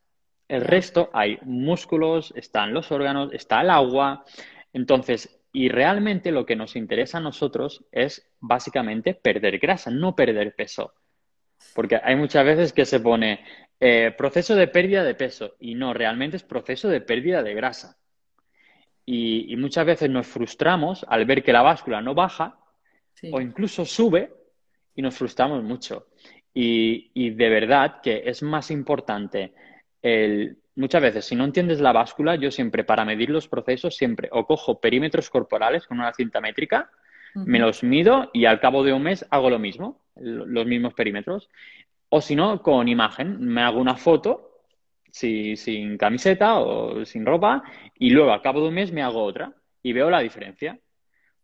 El 0.47 0.61
resto 0.67 1.09
hay 1.15 1.39
músculos, 1.41 2.35
están 2.37 2.75
los 2.75 2.93
órganos, 2.93 3.33
está 3.33 3.63
el 3.63 3.71
agua. 3.71 4.27
Entonces, 4.75 5.41
y 5.55 5.71
realmente 5.71 6.33
lo 6.33 6.45
que 6.45 6.55
nos 6.55 6.77
interesa 6.77 7.17
a 7.17 7.23
nosotros 7.23 7.83
es 7.93 8.31
básicamente 8.41 9.15
perder 9.15 9.59
grasa, 9.59 9.91
no 9.91 10.15
perder 10.15 10.55
peso. 10.55 10.93
Porque 11.75 12.01
hay 12.03 12.17
muchas 12.17 12.45
veces 12.45 12.73
que 12.73 12.85
se 12.85 13.01
pone 13.01 13.45
eh, 13.81 14.13
proceso 14.17 14.55
de 14.55 14.69
pérdida 14.69 15.05
de 15.05 15.15
peso 15.15 15.55
y 15.59 15.75
no, 15.75 15.95
realmente 15.95 16.37
es 16.37 16.43
proceso 16.43 16.89
de 16.89 17.01
pérdida 17.01 17.43
de 17.43 17.55
grasa. 17.55 17.97
Y, 19.07 19.55
muchas 19.57 19.85
veces 19.85 20.09
nos 20.09 20.27
frustramos 20.27 21.05
al 21.09 21.27
ver 21.27 21.43
que 21.43 21.53
la 21.53 21.63
báscula 21.63 22.01
no 22.01 22.15
baja 22.15 22.59
o 23.31 23.41
incluso 23.41 23.85
sube 23.85 24.33
y 24.95 25.03
nos 25.03 25.15
frustramos 25.15 25.63
mucho. 25.63 26.07
Y, 26.55 27.11
y 27.15 27.31
de 27.31 27.49
verdad 27.49 28.01
que 28.03 28.23
es 28.25 28.43
más 28.43 28.71
importante 28.71 29.53
el 30.01 30.59
muchas 30.77 31.03
veces, 31.03 31.25
si 31.25 31.37
no 31.37 31.45
entiendes 31.45 31.81
la 31.81 31.93
báscula, 31.93 32.37
yo 32.37 32.51
siempre 32.51 32.85
para 32.85 33.05
medir 33.05 33.31
los 33.31 33.49
procesos, 33.49 33.97
siempre 33.97 34.29
o 34.33 34.47
cojo 34.47 34.81
perímetros 34.81 35.31
corporales 35.31 35.87
con 35.87 35.99
una 35.99 36.13
cinta 36.13 36.41
métrica, 36.41 36.91
me 37.35 37.59
los 37.59 37.83
mido 37.83 38.31
y 38.33 38.45
al 38.45 38.61
cabo 38.61 38.85
de 38.85 38.93
un 38.93 39.03
mes 39.03 39.27
hago 39.31 39.51
lo 39.51 39.59
mismo, 39.59 40.04
los 40.17 40.67
mismos 40.67 40.95
perímetros. 40.95 41.49
O 42.09 42.21
si 42.21 42.37
no, 42.37 42.63
con 42.63 42.89
imagen, 42.89 43.41
me 43.41 43.63
hago 43.63 43.81
una 43.81 43.97
foto 43.97 44.51
sin 45.11 45.97
camiseta 45.97 46.59
o 46.59 47.05
sin 47.05 47.25
ropa 47.25 47.63
y 47.99 48.11
luego 48.11 48.33
al 48.33 48.43
cabo 48.43 48.61
de 48.61 48.69
un 48.69 48.75
mes 48.75 48.93
me 48.93 49.03
hago 49.03 49.23
otra 49.23 49.53
y 49.83 49.93
veo 49.93 50.11
la 50.11 50.21
diferencia. 50.21 50.79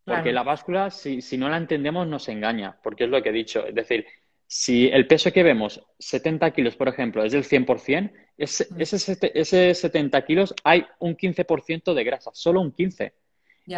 Porque 0.05 0.33
la 0.33 0.43
báscula, 0.43 0.91
si, 0.91 1.21
si, 1.21 1.39
no 1.39 1.49
la 1.49 1.57
entendemos, 1.57 2.07
nos 2.09 2.29
engaña, 2.29 2.77
porque 2.83 3.05
es 3.05 3.11
lo 3.11 3.23
que 3.23 3.29
he 3.29 3.33
dicho. 3.33 3.65
Es 3.65 3.75
decir, 3.75 4.07
si 4.45 4.89
el 4.89 5.07
peso 5.07 5.31
que 5.33 5.45
vemos, 5.45 5.81
70 6.00 6.50
kilos, 6.50 6.75
por 6.75 6.89
ejemplo, 6.89 7.23
es 7.23 7.31
del 7.31 7.45
100%, 7.45 8.11
ese, 8.37 8.67
mm. 8.71 8.81
ese, 8.81 9.33
ese 9.35 9.75
70 9.75 10.25
kilos 10.25 10.55
hay 10.65 10.85
un 10.99 11.17
15% 11.17 11.95
de 11.95 12.03
grasa, 12.03 12.31
solo 12.35 12.61
un 12.61 12.75
15%. 12.75 13.12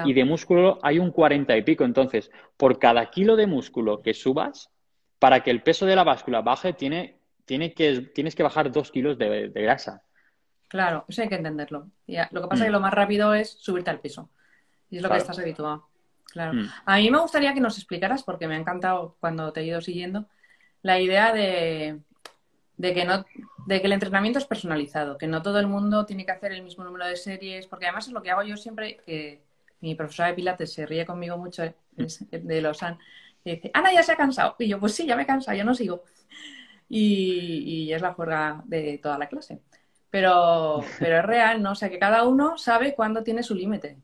Y 0.06 0.14
de 0.14 0.24
músculo 0.24 0.78
hay 0.82 0.98
un 0.98 1.10
40 1.10 1.54
y 1.54 1.62
pico. 1.62 1.84
Entonces, 1.84 2.30
por 2.56 2.78
cada 2.78 3.10
kilo 3.10 3.36
de 3.36 3.46
músculo 3.46 4.00
que 4.00 4.14
subas, 4.14 4.70
para 5.22 5.44
que 5.44 5.52
el 5.52 5.62
peso 5.62 5.86
de 5.86 5.94
la 5.94 6.02
báscula 6.02 6.40
baje, 6.40 6.72
tiene, 6.72 7.14
tiene 7.44 7.72
que, 7.74 8.10
tienes 8.12 8.34
que 8.34 8.42
bajar 8.42 8.72
dos 8.72 8.90
kilos 8.90 9.16
de, 9.16 9.52
grasa. 9.54 10.02
Claro, 10.66 11.04
eso 11.06 11.22
hay 11.22 11.28
que 11.28 11.36
entenderlo. 11.36 11.86
lo 12.08 12.42
que 12.42 12.48
pasa 12.48 12.54
es 12.54 12.62
que 12.62 12.70
mm. 12.70 12.72
lo 12.72 12.80
más 12.80 12.92
rápido 12.92 13.32
es 13.32 13.50
subirte 13.50 13.90
al 13.90 14.00
peso. 14.00 14.30
Y 14.90 14.96
es 14.96 15.02
lo 15.02 15.08
que 15.08 15.18
estás 15.18 15.38
habituado. 15.38 15.86
Claro. 16.24 16.54
Mm. 16.54 16.68
A 16.86 16.96
mí 16.96 17.08
me 17.08 17.20
gustaría 17.20 17.54
que 17.54 17.60
nos 17.60 17.78
explicaras, 17.78 18.24
porque 18.24 18.48
me 18.48 18.56
ha 18.56 18.58
encantado 18.58 19.14
cuando 19.20 19.52
te 19.52 19.60
he 19.60 19.64
ido 19.64 19.80
siguiendo, 19.80 20.26
la 20.82 20.98
idea 20.98 21.32
de, 21.32 22.00
que 22.80 23.04
no, 23.04 23.24
de 23.66 23.80
que 23.80 23.86
el 23.86 23.92
entrenamiento 23.92 24.40
es 24.40 24.44
personalizado, 24.44 25.18
que 25.18 25.28
no 25.28 25.40
todo 25.40 25.60
el 25.60 25.68
mundo 25.68 26.04
tiene 26.04 26.26
que 26.26 26.32
hacer 26.32 26.50
el 26.50 26.64
mismo 26.64 26.82
número 26.82 27.06
de 27.06 27.14
series, 27.14 27.68
porque 27.68 27.86
además 27.86 28.08
es 28.08 28.12
lo 28.12 28.24
que 28.24 28.32
hago 28.32 28.42
yo 28.42 28.56
siempre, 28.56 28.96
que 29.06 29.40
mi 29.82 29.94
profesora 29.94 30.30
de 30.30 30.34
Pilates 30.34 30.72
se 30.72 30.84
ríe 30.84 31.06
conmigo 31.06 31.38
mucho 31.38 31.62
de 31.96 32.60
Lausanne, 32.60 32.98
y 33.44 33.56
dice, 33.56 33.70
Ana 33.74 33.92
ya 33.92 34.02
se 34.02 34.12
ha 34.12 34.16
cansado. 34.16 34.56
Y 34.58 34.68
yo, 34.68 34.78
pues 34.78 34.94
sí, 34.94 35.06
ya 35.06 35.16
me 35.16 35.22
he 35.22 35.26
cansado, 35.26 35.56
yo 35.56 35.64
no 35.64 35.74
sigo. 35.74 36.04
Y, 36.88 37.90
es 37.92 38.02
la 38.02 38.12
juerga 38.12 38.62
de 38.66 38.98
toda 38.98 39.18
la 39.18 39.28
clase. 39.28 39.60
Pero, 40.10 40.84
pero 40.98 41.18
es 41.18 41.24
real, 41.24 41.62
¿no? 41.62 41.72
O 41.72 41.74
sea, 41.74 41.88
que 41.88 41.98
cada 41.98 42.24
uno 42.24 42.58
sabe 42.58 42.94
cuándo 42.94 43.22
tiene 43.22 43.42
su 43.42 43.54
límite, 43.54 43.96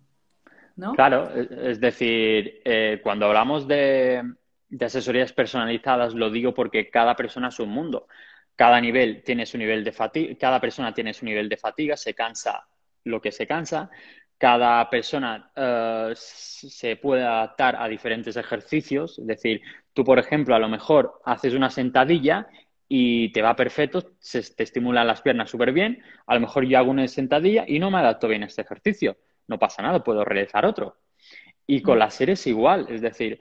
¿no? 0.77 0.95
Claro, 0.95 1.31
es 1.35 1.81
decir, 1.81 2.63
eh, 2.65 3.01
cuando 3.03 3.27
hablamos 3.27 3.69
de, 3.69 4.23
de 4.69 4.85
asesorías 4.85 5.33
personalizadas 5.33 6.15
lo 6.15 6.31
digo 6.31 6.55
porque 6.55 6.91
cada 6.91 7.15
persona 7.15 7.49
es 7.49 7.59
un 7.61 7.71
mundo. 7.71 8.07
Cada 8.57 8.81
nivel 8.81 9.23
tiene 9.23 9.47
su 9.47 9.57
nivel 9.57 9.85
de 9.85 9.93
fatiga, 9.93 10.35
cada 10.39 10.61
persona 10.61 10.93
tiene 10.93 11.15
su 11.15 11.25
nivel 11.25 11.49
de 11.49 11.57
fatiga, 11.57 11.97
se 11.97 12.15
cansa 12.15 12.67
lo 13.05 13.21
que 13.21 13.33
se 13.33 13.47
cansa. 13.47 13.91
Cada 14.39 14.89
persona 14.89 15.51
eh, 15.55 16.13
se 16.15 16.97
puede 16.97 17.25
adaptar 17.25 17.77
a 17.77 17.89
diferentes 17.89 18.37
ejercicios. 18.37 19.19
Es 19.19 19.27
decir, 19.27 19.61
tú, 19.93 20.05
por 20.05 20.19
ejemplo, 20.19 20.55
a 20.55 20.59
lo 20.59 20.69
mejor 20.69 21.21
haces 21.25 21.55
una 21.55 21.71
sentadilla 21.71 22.49
y 22.89 23.31
te 23.33 23.43
va 23.43 23.55
perfecto, 23.55 24.13
se 24.19 24.43
te 24.43 24.63
estimulan 24.63 25.07
las 25.07 25.21
piernas 25.21 25.51
súper 25.51 25.73
bien. 25.73 26.03
A 26.27 26.35
lo 26.35 26.41
mejor 26.41 26.65
yo 26.65 26.79
hago 26.79 26.91
una 26.91 27.07
sentadilla 27.09 27.65
y 27.67 27.79
no 27.79 27.91
me 27.91 27.99
adapto 27.99 28.29
bien 28.29 28.45
a 28.45 28.47
este 28.47 28.63
ejercicio. 28.63 29.17
No 29.49 29.59
pasa 29.59 29.83
nada, 29.83 30.03
puedo 30.03 30.25
realizar 30.25 30.65
otro. 30.65 30.97
Y 31.67 31.83
con 31.83 31.97
mm. 31.97 31.99
las 31.99 32.15
series 32.15 32.47
igual, 32.47 32.87
es 32.89 33.03
decir, 33.03 33.41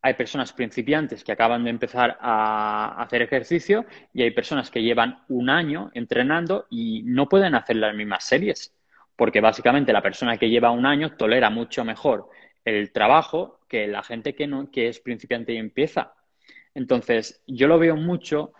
hay 0.00 0.14
personas 0.14 0.52
principiantes 0.52 1.24
que 1.24 1.32
acaban 1.32 1.64
de 1.64 1.70
empezar 1.70 2.16
a 2.20 3.02
hacer 3.02 3.22
ejercicio 3.22 3.84
y 4.12 4.22
hay 4.22 4.30
personas 4.30 4.70
que 4.70 4.82
llevan 4.82 5.24
un 5.28 5.50
año 5.50 5.90
entrenando 5.94 6.66
y 6.70 7.02
no 7.04 7.28
pueden 7.28 7.54
hacer 7.54 7.76
las 7.76 7.94
mismas 7.94 8.24
series, 8.24 8.74
porque 9.18 9.40
básicamente 9.40 9.92
la 9.92 10.00
persona 10.00 10.36
que 10.36 10.48
lleva 10.48 10.70
un 10.70 10.86
año 10.86 11.16
tolera 11.16 11.50
mucho 11.50 11.84
mejor 11.84 12.28
el 12.64 12.92
trabajo 12.92 13.58
que 13.68 13.88
la 13.88 14.04
gente 14.04 14.36
que, 14.36 14.46
no, 14.46 14.70
que 14.70 14.86
es 14.86 15.00
principiante 15.00 15.52
y 15.52 15.56
empieza. 15.56 16.14
Entonces, 16.72 17.42
yo 17.44 17.66
lo 17.66 17.80
veo 17.80 17.96
mucho 17.96 18.52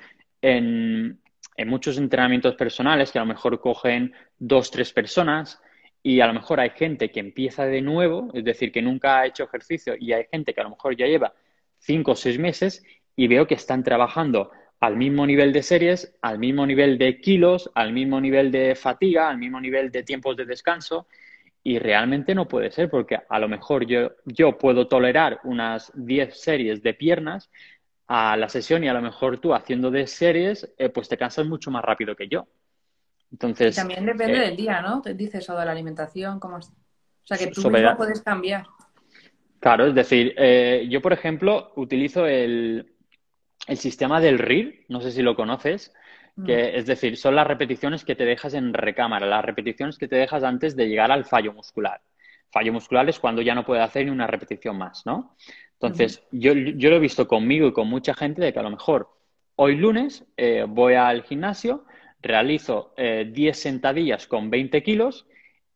en, 0.42 1.20
en 1.56 1.68
muchos 1.68 1.96
entrenamientos 1.96 2.56
personales 2.56 3.12
que 3.12 3.18
a 3.18 3.22
lo 3.22 3.28
mejor 3.28 3.60
cogen 3.60 4.12
dos, 4.36 4.72
tres 4.72 4.92
personas 4.92 5.62
y 6.02 6.18
a 6.20 6.26
lo 6.26 6.34
mejor 6.34 6.58
hay 6.58 6.70
gente 6.70 7.12
que 7.12 7.20
empieza 7.20 7.64
de 7.64 7.80
nuevo, 7.80 8.28
es 8.34 8.42
decir, 8.42 8.72
que 8.72 8.82
nunca 8.82 9.20
ha 9.20 9.26
hecho 9.26 9.44
ejercicio 9.44 9.94
y 9.96 10.12
hay 10.12 10.24
gente 10.28 10.54
que 10.54 10.60
a 10.60 10.64
lo 10.64 10.70
mejor 10.70 10.96
ya 10.96 11.06
lleva 11.06 11.34
cinco 11.78 12.12
o 12.12 12.16
seis 12.16 12.36
meses 12.36 12.84
y 13.14 13.28
veo 13.28 13.46
que 13.46 13.54
están 13.54 13.84
trabajando 13.84 14.50
al 14.80 14.96
mismo 14.96 15.26
nivel 15.26 15.52
de 15.52 15.62
series, 15.62 16.14
al 16.22 16.38
mismo 16.38 16.64
nivel 16.66 16.98
de 16.98 17.20
kilos, 17.20 17.70
al 17.74 17.92
mismo 17.92 18.20
nivel 18.20 18.50
de 18.50 18.74
fatiga, 18.74 19.28
al 19.28 19.38
mismo 19.38 19.60
nivel 19.60 19.90
de 19.90 20.02
tiempos 20.04 20.36
de 20.36 20.44
descanso 20.44 21.06
y 21.64 21.78
realmente 21.78 22.34
no 22.34 22.46
puede 22.46 22.70
ser 22.70 22.88
porque 22.88 23.18
a 23.28 23.38
lo 23.38 23.48
mejor 23.48 23.86
yo, 23.86 24.12
yo 24.24 24.56
puedo 24.56 24.86
tolerar 24.86 25.40
unas 25.44 25.90
10 25.94 26.40
series 26.40 26.82
de 26.82 26.94
piernas 26.94 27.50
a 28.06 28.36
la 28.36 28.48
sesión 28.48 28.84
y 28.84 28.88
a 28.88 28.94
lo 28.94 29.02
mejor 29.02 29.38
tú 29.38 29.52
haciendo 29.52 29.90
de 29.90 30.06
series 30.06 30.72
eh, 30.78 30.88
pues 30.88 31.08
te 31.08 31.18
cansas 31.18 31.46
mucho 31.46 31.70
más 31.70 31.84
rápido 31.84 32.14
que 32.14 32.28
yo. 32.28 32.46
Entonces, 33.30 33.76
también 33.76 34.06
depende 34.06 34.38
eh, 34.38 34.46
del 34.46 34.56
día, 34.56 34.80
¿no? 34.80 35.02
Te 35.02 35.12
dices 35.12 35.42
eso 35.42 35.58
de 35.58 35.66
la 35.66 35.72
alimentación, 35.72 36.40
cómo... 36.40 36.56
O 36.56 36.60
sea, 37.28 37.36
que 37.36 37.48
tú 37.48 37.68
mismo 37.70 37.96
puedes 37.96 38.22
cambiar. 38.22 38.64
Claro, 39.60 39.86
es 39.86 39.94
decir, 39.94 40.34
eh, 40.38 40.86
yo, 40.88 41.02
por 41.02 41.12
ejemplo, 41.12 41.72
utilizo 41.76 42.24
el, 42.26 42.94
el 43.68 43.76
sistema 43.76 44.20
del 44.20 44.38
RIR, 44.38 44.86
no 44.88 45.00
sé 45.00 45.12
si 45.12 45.22
lo 45.22 45.36
conoces, 45.36 45.92
que 46.46 46.72
mm. 46.72 46.78
es 46.78 46.86
decir, 46.86 47.16
son 47.16 47.36
las 47.36 47.46
repeticiones 47.46 48.04
que 48.04 48.16
te 48.16 48.24
dejas 48.24 48.54
en 48.54 48.72
recámara, 48.72 49.26
las 49.26 49.44
repeticiones 49.44 49.98
que 49.98 50.08
te 50.08 50.16
dejas 50.16 50.42
antes 50.42 50.74
de 50.74 50.88
llegar 50.88 51.12
al 51.12 51.26
fallo 51.26 51.52
muscular. 51.52 52.00
Fallo 52.50 52.72
muscular 52.72 53.08
es 53.08 53.18
cuando 53.18 53.42
ya 53.42 53.54
no 53.54 53.66
puede 53.66 53.82
hacer 53.82 54.06
ni 54.06 54.10
una 54.10 54.26
repetición 54.26 54.78
más, 54.78 55.04
¿no? 55.04 55.36
Entonces, 55.74 56.24
yo, 56.32 56.54
yo, 56.54 56.90
lo 56.90 56.96
he 56.96 57.00
visto 57.00 57.28
conmigo 57.28 57.68
y 57.68 57.72
con 57.72 57.88
mucha 57.88 58.14
gente 58.14 58.42
de 58.42 58.52
que 58.52 58.58
a 58.58 58.62
lo 58.62 58.70
mejor 58.70 59.10
hoy 59.54 59.76
lunes 59.76 60.24
eh, 60.36 60.64
voy 60.66 60.94
al 60.94 61.22
gimnasio, 61.22 61.84
realizo 62.20 62.94
10 62.96 62.96
eh, 62.96 63.54
sentadillas 63.54 64.26
con 64.26 64.50
20 64.50 64.82
kilos 64.82 65.26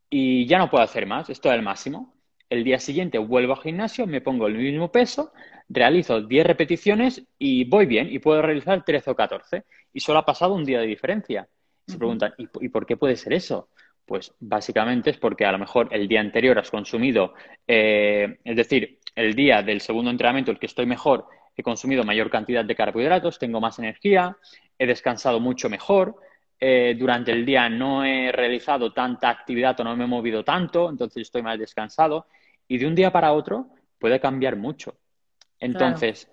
y 0.09 0.45
ya 0.45 0.57
no 0.57 0.69
puedo 0.69 0.83
hacer 0.83 1.05
más, 1.05 1.29
esto 1.29 1.49
es 1.49 1.55
el 1.55 1.61
máximo. 1.61 2.15
El 2.49 2.63
día 2.63 2.79
siguiente 2.79 3.17
vuelvo 3.17 3.53
al 3.53 3.61
gimnasio, 3.61 4.05
me 4.05 4.19
pongo 4.19 4.47
el 4.47 4.55
mismo 4.55 4.91
peso, 4.91 5.31
realizo 5.73 6.21
10 6.21 6.45
repeticiones 6.45 7.23
y 7.37 7.65
voy 7.65 7.85
bien 7.85 8.11
y 8.11 8.19
puedo 8.19 8.41
realizar 8.41 8.83
13 8.83 9.11
o 9.11 9.15
14. 9.15 9.63
Y 9.93 9.99
solo 9.99 10.19
ha 10.19 10.25
pasado 10.25 10.53
un 10.53 10.63
día 10.63 10.79
de 10.79 10.87
diferencia. 10.87 11.47
Se 11.87 11.97
preguntan, 11.97 12.33
¿y, 12.37 12.69
por 12.69 12.85
qué 12.85 12.95
puede 12.95 13.15
ser 13.15 13.33
eso? 13.33 13.69
Pues 14.05 14.33
básicamente 14.39 15.09
es 15.09 15.17
porque 15.17 15.45
a 15.45 15.51
lo 15.51 15.59
mejor 15.59 15.89
el 15.91 16.07
día 16.07 16.21
anterior 16.21 16.57
has 16.59 16.69
consumido, 16.71 17.33
eh, 17.67 18.39
es 18.43 18.55
decir, 18.55 18.99
el 19.15 19.33
día 19.33 19.61
del 19.61 19.81
segundo 19.81 20.09
entrenamiento, 20.09 20.51
el 20.51 20.59
que 20.59 20.65
estoy 20.65 20.85
mejor, 20.85 21.25
he 21.55 21.63
consumido 21.63 22.03
mayor 22.03 22.29
cantidad 22.29 22.65
de 22.65 22.75
carbohidratos, 22.75 23.37
tengo 23.37 23.61
más 23.61 23.79
energía, 23.79 24.37
he 24.77 24.87
descansado 24.87 25.39
mucho 25.39 25.69
mejor, 25.69 26.15
eh, 26.59 26.95
durante 26.97 27.31
el 27.31 27.45
día 27.45 27.67
no 27.67 28.05
he 28.05 28.31
realizado 28.31 28.93
tanta 28.93 29.29
actividad 29.29 29.77
o 29.79 29.83
no 29.83 29.95
me 29.97 30.05
he 30.05 30.07
movido 30.07 30.43
tanto, 30.43 30.89
entonces 30.89 31.23
estoy 31.23 31.41
más 31.41 31.59
descansado. 31.59 32.27
Y 32.67 32.77
de 32.77 32.87
un 32.87 32.95
día 32.95 33.11
para 33.11 33.33
otro 33.33 33.67
puede 33.99 34.19
cambiar 34.19 34.55
mucho. 34.55 34.95
Entonces, 35.63 36.29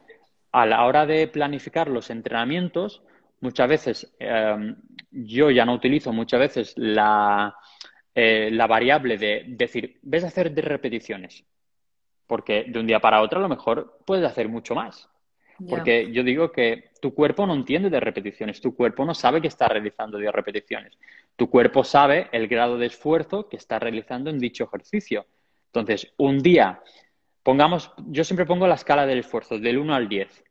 a 0.53 0.67
la 0.67 0.85
hora 0.85 1.07
de 1.07 1.29
planificar 1.29 1.89
los 1.89 2.11
entrenamientos, 2.11 3.03
muchas 3.41 3.69
veces 3.69 4.15
em, 4.19 4.77
yo 5.11 5.51
ya 5.51 5.65
no 5.65 5.75
utilizo 5.75 6.13
muchas 6.13 6.41
veces 6.41 6.75
la, 6.77 7.55
eh, 8.15 8.51
la 8.53 8.67
variable 8.67 9.17
de 9.19 9.45
decir, 9.49 9.99
ves 10.03 10.25
a 10.25 10.29
hacer 10.29 10.53
de 10.53 10.63
repeticiones, 10.63 11.45
porque 12.27 12.65
de 12.67 12.81
un 12.81 12.87
día 12.87 13.01
para 13.01 13.23
otro 13.23 13.39
a 13.39 13.43
lo 13.43 13.49
mejor 13.49 13.99
puedes 14.05 14.25
hacer 14.25 14.49
mucho 14.49 14.75
más. 14.75 15.09
Porque 15.69 16.11
yo 16.11 16.23
digo 16.23 16.51
que 16.51 16.91
tu 17.03 17.15
cuerpo 17.15 17.47
no 17.47 17.55
entiende 17.55 17.91
de 17.91 18.01
repeticiones, 18.01 18.63
tu 18.63 18.75
cuerpo 18.75 19.05
no 19.05 19.15
sabe 19.15 19.43
que 19.43 19.49
está 19.49 19.69
realizando 19.69 20.17
10 20.17 20.33
repeticiones. 20.33 20.97
Tu 21.37 21.51
cuerpo 21.51 21.85
sabe 21.85 22.29
el 22.33 22.49
grado 22.49 22.79
de 22.79 22.87
esfuerzo 22.87 23.47
que 23.47 23.59
está 23.59 23.79
realizando 23.79 24.31
en 24.31 24.39
dicho 24.39 24.65
ejercicio. 24.65 25.27
Entonces, 25.67 26.15
un 26.17 26.39
día, 26.39 26.81
pongamos, 27.43 27.93
yo 28.07 28.25
siempre 28.25 28.47
pongo 28.47 28.67
la 28.67 28.75
escala 28.75 29.07
del 29.07 29.19
esfuerzo, 29.19 29.59
del 29.59 29.79
1 29.79 29.95
al 29.95 30.09
10. 30.09 30.45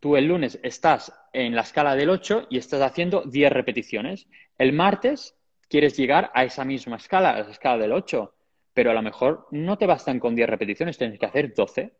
Tú 0.00 0.16
el 0.16 0.26
lunes 0.26 0.58
estás 0.62 1.12
en 1.32 1.54
la 1.54 1.62
escala 1.62 1.94
del 1.94 2.10
8 2.10 2.46
y 2.50 2.58
estás 2.58 2.80
haciendo 2.80 3.22
10 3.22 3.52
repeticiones. 3.52 4.28
El 4.58 4.72
martes 4.72 5.36
quieres 5.68 5.96
llegar 5.96 6.30
a 6.34 6.44
esa 6.44 6.64
misma 6.64 6.96
escala, 6.96 7.30
a 7.30 7.40
la 7.42 7.50
escala 7.50 7.78
del 7.78 7.92
8, 7.92 8.34
pero 8.72 8.90
a 8.90 8.94
lo 8.94 9.02
mejor 9.02 9.46
no 9.50 9.78
te 9.78 9.86
bastan 9.86 10.18
con 10.18 10.34
10 10.34 10.48
repeticiones, 10.48 10.98
tienes 10.98 11.18
que 11.18 11.26
hacer 11.26 11.54
12 11.54 11.92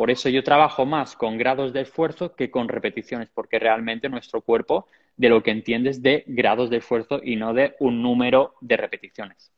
por 0.00 0.10
eso 0.10 0.30
yo 0.30 0.42
trabajo 0.42 0.86
más 0.86 1.14
con 1.14 1.36
grados 1.36 1.74
de 1.74 1.82
esfuerzo 1.82 2.34
que 2.34 2.50
con 2.50 2.68
repeticiones, 2.68 3.28
porque 3.34 3.58
realmente 3.58 4.08
nuestro 4.08 4.40
cuerpo 4.40 4.86
de 5.14 5.28
lo 5.28 5.42
que 5.42 5.50
entiende 5.50 5.90
es 5.90 6.00
de 6.00 6.24
grados 6.26 6.70
de 6.70 6.78
esfuerzo 6.78 7.20
y 7.22 7.36
no 7.36 7.52
de 7.52 7.76
un 7.80 8.00
número 8.00 8.54
de 8.62 8.78
repeticiones. 8.78 9.52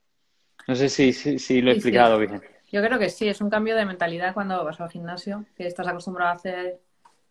No 0.66 0.74
sé 0.74 0.88
si, 0.88 1.62
lo 1.62 1.70
he 1.70 1.74
explicado 1.74 2.18
bien. 2.18 2.42
Yo 2.72 2.82
creo 2.82 2.98
que 2.98 3.10
sí, 3.10 3.28
es 3.28 3.40
un 3.40 3.50
cambio 3.50 3.76
de 3.76 3.84
mentalidad 3.84 4.34
cuando 4.34 4.64
vas 4.64 4.80
al 4.80 4.90
gimnasio, 4.90 5.44
que 5.56 5.66
estás 5.66 5.86
acostumbrado 5.86 6.30
a 6.30 6.34
hacer 6.34 6.80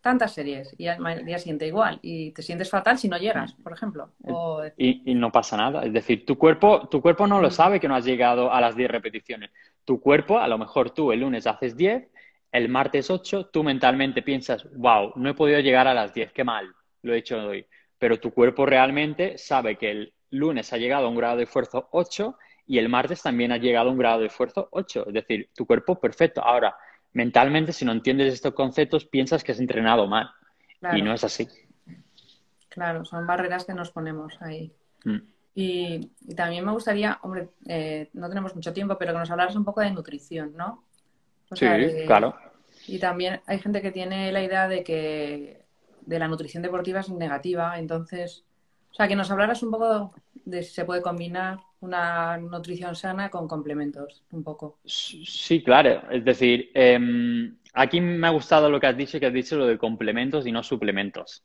tantas 0.00 0.32
series 0.32 0.74
y 0.78 0.88
al 0.88 1.24
día 1.24 1.38
siguiente 1.38 1.66
igual 1.66 1.98
y 2.02 2.32
te 2.32 2.42
sientes 2.42 2.70
fatal 2.70 2.98
si 2.98 3.08
no 3.08 3.18
llegas, 3.18 3.52
por 3.54 3.72
ejemplo. 3.72 4.10
Y, 4.76 5.02
y, 5.10 5.14
no 5.14 5.30
pasa 5.30 5.56
nada. 5.56 5.84
Es 5.84 5.92
decir, 5.92 6.24
tu 6.24 6.38
cuerpo, 6.38 6.88
tu 6.88 7.02
cuerpo 7.02 7.26
no 7.26 7.40
lo 7.40 7.48
mm. 7.48 7.52
sabe 7.52 7.80
que 7.80 7.88
no 7.88 7.94
has 7.94 8.04
llegado 8.04 8.52
a 8.52 8.60
las 8.60 8.74
10 8.74 8.90
repeticiones. 8.90 9.50
Tu 9.84 10.00
cuerpo, 10.00 10.38
a 10.38 10.48
lo 10.48 10.58
mejor 10.58 10.90
tú 10.90 11.12
el 11.12 11.20
lunes 11.20 11.46
haces 11.46 11.76
10 11.76 12.08
el 12.52 12.68
martes 12.68 13.10
8 13.10 13.46
tú 13.46 13.64
mentalmente 13.64 14.22
piensas, 14.22 14.68
wow, 14.76 15.12
no 15.16 15.30
he 15.30 15.34
podido 15.34 15.58
llegar 15.60 15.88
a 15.88 15.94
las 15.94 16.12
10, 16.12 16.32
qué 16.32 16.44
mal, 16.44 16.70
lo 17.00 17.14
he 17.14 17.18
hecho 17.18 17.38
hoy. 17.38 17.66
Pero 17.98 18.20
tu 18.20 18.32
cuerpo 18.32 18.66
realmente 18.66 19.38
sabe 19.38 19.76
que 19.76 19.90
el 19.90 20.14
lunes 20.30 20.72
ha 20.72 20.76
llegado 20.76 21.06
a 21.06 21.08
un 21.08 21.16
grado 21.16 21.38
de 21.38 21.44
esfuerzo 21.44 21.88
8 21.92 22.36
y 22.66 22.78
el 22.78 22.88
martes 22.88 23.22
también 23.22 23.52
has 23.52 23.60
llegado 23.60 23.88
a 23.88 23.92
un 23.92 23.98
grado 23.98 24.20
de 24.20 24.26
esfuerzo 24.26 24.68
8, 24.70 25.04
es 25.08 25.14
decir, 25.14 25.50
tu 25.54 25.66
cuerpo 25.66 25.98
perfecto. 25.98 26.42
Ahora, 26.42 26.76
mentalmente, 27.12 27.72
si 27.72 27.84
no 27.84 27.92
entiendes 27.92 28.32
estos 28.32 28.54
conceptos, 28.54 29.04
piensas 29.04 29.42
que 29.42 29.52
has 29.52 29.60
entrenado 29.60 30.06
mal 30.06 30.30
y 30.94 31.02
no 31.02 31.12
es 31.12 31.24
así. 31.24 31.48
Claro, 32.68 33.04
son 33.04 33.26
barreras 33.26 33.64
que 33.64 33.74
nos 33.74 33.90
ponemos 33.90 34.40
ahí. 34.40 34.72
Mm. 35.04 35.18
Y, 35.54 36.10
también 36.34 36.64
me 36.64 36.72
gustaría, 36.72 37.18
hombre, 37.22 37.50
eh, 37.66 38.08
no 38.14 38.28
tenemos 38.28 38.54
mucho 38.54 38.72
tiempo, 38.72 38.96
pero 38.98 39.12
que 39.12 39.18
nos 39.18 39.30
hablaras 39.30 39.54
un 39.54 39.64
poco 39.64 39.80
de 39.82 39.90
nutrición, 39.90 40.56
¿no? 40.56 40.84
sí, 41.52 41.66
claro. 42.06 42.34
Y 42.86 42.98
también 42.98 43.40
hay 43.46 43.58
gente 43.58 43.82
que 43.82 43.92
tiene 43.92 44.32
la 44.32 44.42
idea 44.42 44.66
de 44.66 44.82
que 44.82 45.66
de 46.00 46.18
la 46.18 46.28
nutrición 46.28 46.62
deportiva 46.62 47.00
es 47.00 47.10
negativa, 47.10 47.78
entonces, 47.78 48.44
o 48.92 48.94
sea, 48.94 49.08
que 49.08 49.16
nos 49.16 49.30
hablaras 49.30 49.62
un 49.62 49.70
poco 49.70 50.14
de 50.44 50.62
si 50.62 50.74
se 50.74 50.84
puede 50.84 51.00
combinar 51.00 51.58
una 51.80 52.36
nutrición 52.36 52.94
sana 52.94 53.30
con 53.30 53.48
complementos, 53.48 54.22
un 54.30 54.44
poco. 54.44 54.78
Sí, 54.84 55.62
claro. 55.64 56.02
Es 56.10 56.24
decir, 56.24 56.70
em, 56.74 57.56
aquí 57.72 58.00
me 58.00 58.26
ha 58.26 58.30
gustado 58.30 58.70
lo 58.70 58.78
que 58.78 58.86
has 58.86 58.96
dicho, 58.96 59.18
que 59.18 59.26
has 59.26 59.32
dicho 59.32 59.56
lo 59.56 59.66
de 59.66 59.78
complementos 59.78 60.46
y 60.46 60.52
no 60.52 60.62
suplementos. 60.62 61.42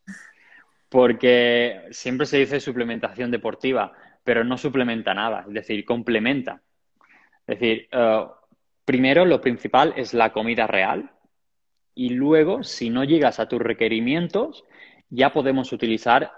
Porque 0.89 1.83
siempre 1.91 2.25
se 2.25 2.37
dice 2.37 2.59
suplementación 2.59 3.31
deportiva, 3.31 3.93
pero 4.23 4.43
no 4.43 4.57
suplementa 4.57 5.13
nada, 5.13 5.45
es 5.47 5.53
decir, 5.53 5.85
complementa. 5.85 6.61
Es 7.47 7.59
decir, 7.59 7.87
eh, 7.91 8.25
primero 8.83 9.25
lo 9.25 9.39
principal 9.39 9.93
es 9.95 10.13
la 10.13 10.31
comida 10.33 10.67
real, 10.67 11.09
y 11.97 12.09
luego, 12.09 12.63
si 12.63 12.91
no 12.91 13.03
llegas 13.03 13.39
a 13.39 13.47
tus 13.47 13.59
requerimientos, 13.59 14.65
ya 15.09 15.33
podemos 15.33 15.73
utilizar, 15.73 16.31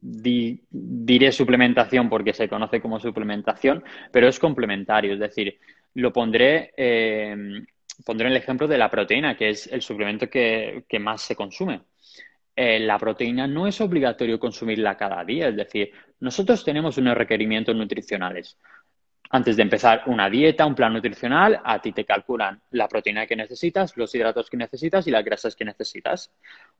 diré 0.00 1.32
suplementación 1.32 2.08
porque 2.08 2.32
se 2.32 2.48
conoce 2.48 2.80
como 2.80 3.00
suplementación, 3.00 3.82
pero 4.12 4.28
es 4.28 4.38
complementario, 4.38 5.14
es 5.14 5.18
decir, 5.18 5.58
lo 5.94 6.12
pondré, 6.12 6.72
eh, 6.76 7.64
pondré 8.04 8.28
el 8.28 8.36
ejemplo 8.36 8.68
de 8.68 8.78
la 8.78 8.90
proteína, 8.90 9.36
que 9.36 9.50
es 9.50 9.66
el 9.66 9.82
suplemento 9.82 10.28
que, 10.28 10.84
más 11.00 11.22
se 11.22 11.34
consume. 11.34 11.82
Eh, 12.54 12.80
la 12.80 12.98
proteína 12.98 13.46
no 13.46 13.66
es 13.66 13.80
obligatorio 13.80 14.38
consumirla 14.38 14.96
cada 14.96 15.24
día, 15.24 15.48
es 15.48 15.56
decir, 15.56 15.92
nosotros 16.20 16.64
tenemos 16.64 16.98
unos 16.98 17.16
requerimientos 17.16 17.74
nutricionales 17.74 18.58
antes 19.30 19.56
de 19.56 19.62
empezar 19.62 20.02
una 20.06 20.30
dieta, 20.30 20.64
un 20.64 20.74
plan 20.74 20.92
nutricional, 20.92 21.60
a 21.62 21.80
ti 21.80 21.92
te 21.92 22.04
calculan 22.04 22.60
la 22.70 22.88
proteína 22.88 23.26
que 23.26 23.36
necesitas, 23.36 23.96
los 23.96 24.14
hidratos 24.14 24.48
que 24.48 24.56
necesitas 24.56 25.06
y 25.06 25.10
las 25.10 25.24
grasas 25.24 25.54
que 25.54 25.64
necesitas. 25.64 26.32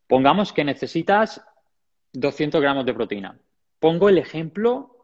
Pongamos 0.06 0.52
que 0.52 0.64
necesitas 0.64 1.42
200 2.12 2.60
gramos 2.60 2.86
de 2.86 2.94
proteína. 2.94 3.38
Pongo 3.78 4.08
el 4.08 4.18
ejemplo 4.18 4.94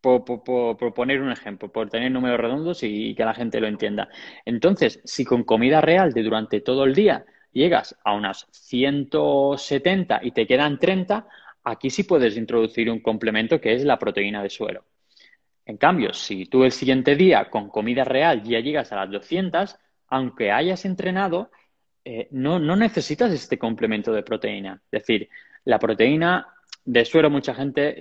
por, 0.00 0.94
poner 0.94 1.20
un 1.20 1.32
ejemplo, 1.32 1.70
por 1.70 1.90
tener 1.90 2.12
números 2.12 2.38
redondos 2.38 2.82
y, 2.82 3.14
que 3.14 3.24
la 3.24 3.34
gente 3.34 3.60
lo 3.60 3.66
entienda. 3.66 4.08
Entonces, 4.44 5.00
si 5.04 5.24
con 5.24 5.42
comida 5.42 5.80
real 5.80 6.12
de 6.12 6.22
durante 6.22 6.60
todo 6.60 6.84
el 6.84 6.94
día 6.94 7.24
llegas 7.52 7.96
a 8.04 8.12
unas 8.12 8.46
170 8.52 10.20
y 10.22 10.30
te 10.30 10.46
quedan 10.46 10.78
30, 10.78 11.26
aquí 11.64 11.90
sí 11.90 12.04
puedes 12.04 12.36
introducir 12.36 12.90
un 12.90 13.00
complemento 13.00 13.60
que 13.60 13.74
es 13.74 13.84
la 13.84 13.98
proteína 13.98 14.42
de 14.42 14.50
suelo. 14.50 14.84
En 15.64 15.78
cambio, 15.78 16.12
si 16.12 16.46
tú 16.46 16.62
el 16.62 16.70
siguiente 16.70 17.16
día 17.16 17.50
con 17.50 17.68
comida 17.68 18.04
real 18.04 18.42
ya 18.44 18.60
llegas 18.60 18.92
a 18.92 18.96
las 18.96 19.10
200, 19.10 19.76
aunque 20.08 20.52
hayas 20.52 20.84
entrenado, 20.84 21.50
eh, 22.04 22.28
no, 22.30 22.60
necesitas 22.60 23.32
este 23.32 23.58
complemento 23.58 24.12
de 24.12 24.22
proteína. 24.22 24.80
Es 24.92 25.02
decir, 25.02 25.28
la 25.66 25.78
proteína 25.78 26.48
de 26.84 27.04
suero 27.04 27.28
mucha 27.28 27.54
gente 27.54 27.98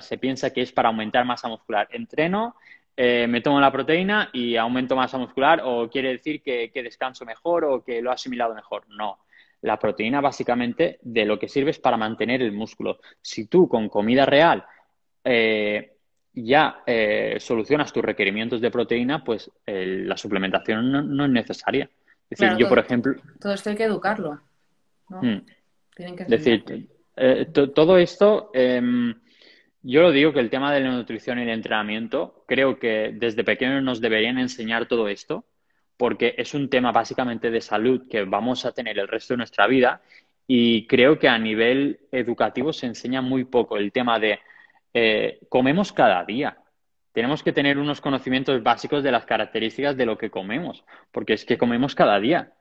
se 0.00 0.18
piensa 0.18 0.52
que 0.52 0.62
es 0.62 0.72
para 0.72 0.88
aumentar 0.88 1.24
masa 1.24 1.48
muscular. 1.48 1.88
Entreno, 1.92 2.56
eh, 2.96 3.26
me 3.28 3.40
tomo 3.40 3.60
la 3.60 3.70
proteína 3.70 4.28
y 4.32 4.56
aumento 4.56 4.96
masa 4.96 5.16
muscular 5.16 5.62
o 5.64 5.88
quiere 5.88 6.10
decir 6.10 6.42
que, 6.42 6.70
descanso 6.74 7.24
mejor 7.24 7.64
o 7.64 7.84
que 7.84 8.02
lo 8.02 8.10
he 8.10 8.14
asimilado 8.14 8.54
mejor. 8.54 8.84
No. 8.88 9.20
La 9.62 9.78
proteína 9.78 10.20
básicamente 10.20 10.98
de 11.02 11.24
lo 11.24 11.38
que 11.38 11.48
sirve 11.48 11.70
es 11.70 11.78
para 11.78 11.96
mantener 11.96 12.42
el 12.42 12.52
músculo. 12.52 12.98
Si 13.22 13.46
tú 13.46 13.68
con 13.68 13.88
comida 13.88 14.26
real 14.26 14.64
eh, 15.22 15.94
ya 16.32 16.82
eh, 16.84 17.36
solucionas 17.38 17.92
tus 17.92 18.04
requerimientos 18.04 18.60
de 18.60 18.72
proteína, 18.72 19.22
pues 19.22 19.50
la 19.66 20.16
suplementación 20.16 21.16
no, 21.16 21.24
es 21.24 21.30
necesaria. 21.30 21.88
Es 22.28 22.38
decir, 22.38 22.58
yo, 22.58 22.68
por 22.68 22.80
ejemplo. 22.80 23.14
Todo 23.40 23.54
esto 23.54 23.70
hay 23.70 23.76
que 23.76 23.84
educarlo. 23.84 24.40
¿no? 25.08 25.22
Mm. 25.22 25.42
Tienen 25.98 26.14
que 26.14 26.26
decir, 26.26 26.88
eh, 27.16 27.46
todo 27.74 27.98
esto, 27.98 28.52
em, 28.54 29.12
yo 29.82 30.02
lo 30.02 30.12
digo 30.12 30.32
que 30.32 30.38
el 30.38 30.48
tema 30.48 30.72
de 30.72 30.78
la 30.78 30.92
nutrición 30.92 31.40
y 31.40 31.42
el 31.42 31.48
entrenamiento, 31.48 32.44
creo 32.46 32.78
que 32.78 33.10
desde 33.12 33.42
pequeños 33.42 33.82
nos 33.82 34.00
deberían 34.00 34.38
enseñar 34.38 34.86
todo 34.86 35.08
esto, 35.08 35.44
porque 35.96 36.36
es 36.38 36.54
un 36.54 36.70
tema 36.70 36.92
básicamente 36.92 37.50
de 37.50 37.60
salud 37.60 38.08
que 38.08 38.22
vamos 38.22 38.64
a 38.64 38.70
tener 38.70 38.96
el 38.96 39.08
resto 39.08 39.34
de 39.34 39.38
nuestra 39.38 39.66
vida. 39.66 40.00
Y 40.46 40.86
creo 40.86 41.18
que 41.18 41.26
a 41.26 41.36
nivel 41.36 41.98
educativo 42.12 42.72
se 42.72 42.86
enseña 42.86 43.20
muy 43.20 43.42
poco 43.42 43.76
el 43.76 43.90
tema 43.90 44.20
de 44.20 44.38
eh, 44.94 45.40
comemos 45.48 45.92
cada 45.92 46.24
día. 46.24 46.58
Tenemos 47.10 47.42
que 47.42 47.52
tener 47.52 47.76
unos 47.76 48.00
conocimientos 48.00 48.62
básicos 48.62 49.02
de 49.02 49.10
las 49.10 49.26
características 49.26 49.96
de 49.96 50.06
lo 50.06 50.16
que 50.16 50.30
comemos, 50.30 50.84
porque 51.10 51.32
es 51.32 51.44
que 51.44 51.58
comemos 51.58 51.96
cada 51.96 52.20
día. 52.20 52.52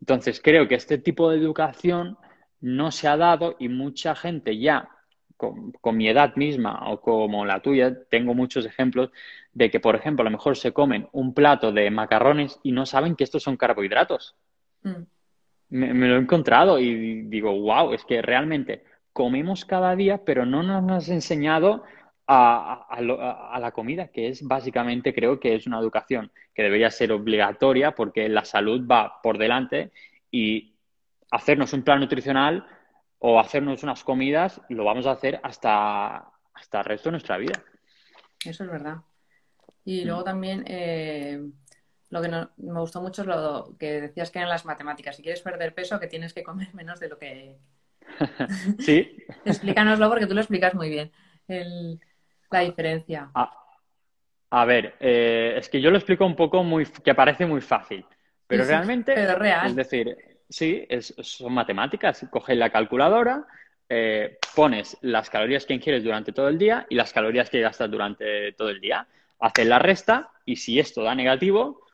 Entonces, 0.00 0.40
creo 0.42 0.66
que 0.66 0.76
este 0.76 0.96
tipo 0.96 1.30
de 1.30 1.36
educación 1.36 2.16
no 2.60 2.90
se 2.90 3.08
ha 3.08 3.16
dado 3.16 3.56
y 3.58 3.68
mucha 3.68 4.14
gente 4.14 4.58
ya, 4.58 4.90
con, 5.36 5.96
mi 5.96 6.08
edad 6.08 6.36
misma 6.36 6.90
o 6.90 7.00
como 7.00 7.44
la 7.44 7.60
tuya, 7.60 8.04
tengo 8.10 8.34
muchos 8.34 8.66
ejemplos 8.66 9.10
de 9.52 9.70
que, 9.70 9.80
por 9.80 9.96
ejemplo, 9.96 10.22
a 10.22 10.24
lo 10.24 10.30
mejor 10.30 10.56
se 10.56 10.72
comen 10.72 11.08
un 11.12 11.32
plato 11.34 11.72
de 11.72 11.90
macarrones 11.90 12.60
y 12.62 12.72
no 12.72 12.86
saben 12.86 13.16
que 13.16 13.24
estos 13.24 13.42
son 13.42 13.56
carbohidratos. 13.56 14.36
Mm. 14.82 15.02
me, 15.70 16.08
lo 16.08 16.16
he 16.16 16.18
encontrado 16.18 16.78
y 16.78 17.22
digo, 17.22 17.52
wow, 17.58 17.92
es 17.92 18.04
que 18.04 18.22
realmente 18.22 18.84
comemos 19.12 19.64
cada 19.64 19.96
día, 19.96 20.24
pero 20.24 20.46
no 20.46 20.62
nos 20.62 20.90
has 20.90 21.08
enseñado 21.08 21.84
a, 22.32 23.58
la 23.60 23.72
comida, 23.72 24.08
que 24.08 24.28
es 24.28 24.46
básicamente, 24.46 25.12
creo 25.12 25.40
que 25.40 25.56
es 25.56 25.66
una 25.66 25.80
educación 25.80 26.30
que 26.54 26.62
debería 26.62 26.90
ser 26.90 27.10
obligatoria 27.10 27.94
porque 27.94 28.28
la 28.28 28.44
salud 28.44 28.86
va 28.88 29.20
por 29.20 29.36
delante 29.36 29.90
y 30.30 30.74
hacernos 31.30 31.72
un 31.72 31.82
plan 31.82 32.00
nutricional 32.00 32.66
o 33.18 33.38
hacernos 33.38 33.82
unas 33.82 34.02
comidas 34.02 34.60
lo 34.68 34.84
vamos 34.84 35.06
a 35.06 35.12
hacer 35.12 35.40
hasta, 35.42 36.30
hasta 36.54 36.78
el 36.78 36.84
resto 36.84 37.08
de 37.08 37.12
nuestra 37.12 37.36
vida. 37.36 37.62
Eso 38.44 38.64
es 38.64 38.70
verdad. 38.70 38.98
Y 39.84 40.02
mm. 40.02 40.06
luego 40.06 40.24
también 40.24 40.64
eh, 40.66 41.40
lo 42.08 42.22
que 42.22 42.28
me 42.28 42.80
gustó 42.80 43.00
mucho 43.00 43.22
es 43.22 43.28
lo 43.28 43.76
que 43.78 44.00
decías 44.00 44.30
que 44.30 44.38
eran 44.38 44.48
las 44.48 44.64
matemáticas. 44.64 45.16
Si 45.16 45.22
quieres 45.22 45.42
perder 45.42 45.74
peso, 45.74 46.00
que 46.00 46.06
tienes 46.06 46.32
que 46.32 46.42
comer 46.42 46.74
menos 46.74 46.98
de 46.98 47.08
lo 47.08 47.18
que 47.18 47.58
sí. 48.78 49.16
Explícanoslo 49.44 50.08
porque 50.08 50.26
tú 50.26 50.34
lo 50.34 50.40
explicas 50.40 50.74
muy 50.74 50.88
bien, 50.88 51.12
la 52.50 52.60
diferencia. 52.60 53.30
A, 54.52 54.64
ver, 54.64 54.96
eh, 54.98 55.54
es 55.58 55.68
que 55.68 55.80
yo 55.80 55.90
lo 55.90 55.98
explico 55.98 56.26
un 56.26 56.34
poco 56.34 56.64
muy, 56.64 56.84
que 56.86 57.14
parece 57.14 57.46
muy 57.46 57.60
fácil, 57.60 58.04
pero 58.48 58.64
realmente... 58.64 59.14
Es 59.14 59.76
decir, 59.76 60.29
sí, 60.50 60.86
son 61.00 61.54
matemáticas. 61.54 62.26
Coges 62.30 62.56
la 62.56 62.70
calculadora, 62.70 63.46
eh, 63.88 64.38
pones 64.54 64.98
las 65.00 65.30
calorías 65.30 65.64
que 65.64 65.74
ingieres 65.74 66.04
durante 66.04 66.32
todo 66.32 66.48
el 66.48 66.58
día 66.58 66.86
y 66.90 66.94
las 66.94 67.12
calorías 67.12 67.48
que 67.48 67.60
gastas 67.60 67.90
durante 67.90 68.52
todo 68.52 68.68
el 68.68 68.80
día. 68.80 69.06
Haces 69.38 69.66
la 69.66 69.78
resta 69.78 70.30
y 70.44 70.56
si 70.56 70.78
esto 70.78 71.02
da 71.02 71.14
negativo, 71.14 71.86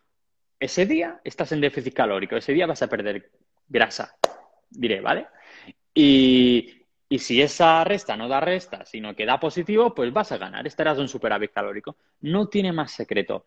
ese 0.58 0.86
día 0.86 1.20
estás 1.22 1.52
en 1.52 1.60
déficit 1.60 1.94
calórico, 1.94 2.36
ese 2.36 2.52
día 2.52 2.66
vas 2.66 2.82
a 2.82 2.88
perder 2.88 3.30
grasa, 3.68 4.16
diré, 4.70 5.00
¿vale? 5.00 5.26
Y, 5.94 6.72
si 7.18 7.40
esa 7.40 7.84
resta 7.84 8.16
no 8.16 8.28
da 8.28 8.40
resta, 8.40 8.84
sino 8.84 9.14
que 9.14 9.24
da 9.24 9.38
positivo, 9.38 9.94
pues 9.94 10.12
vas 10.12 10.32
a 10.32 10.38
ganar. 10.38 10.66
Estarás 10.66 10.98
en 10.98 11.08
superávit 11.08 11.52
calórico. 11.52 11.96
No 12.20 12.48
tiene 12.48 12.72
más 12.72 12.92
secreto. 12.92 13.46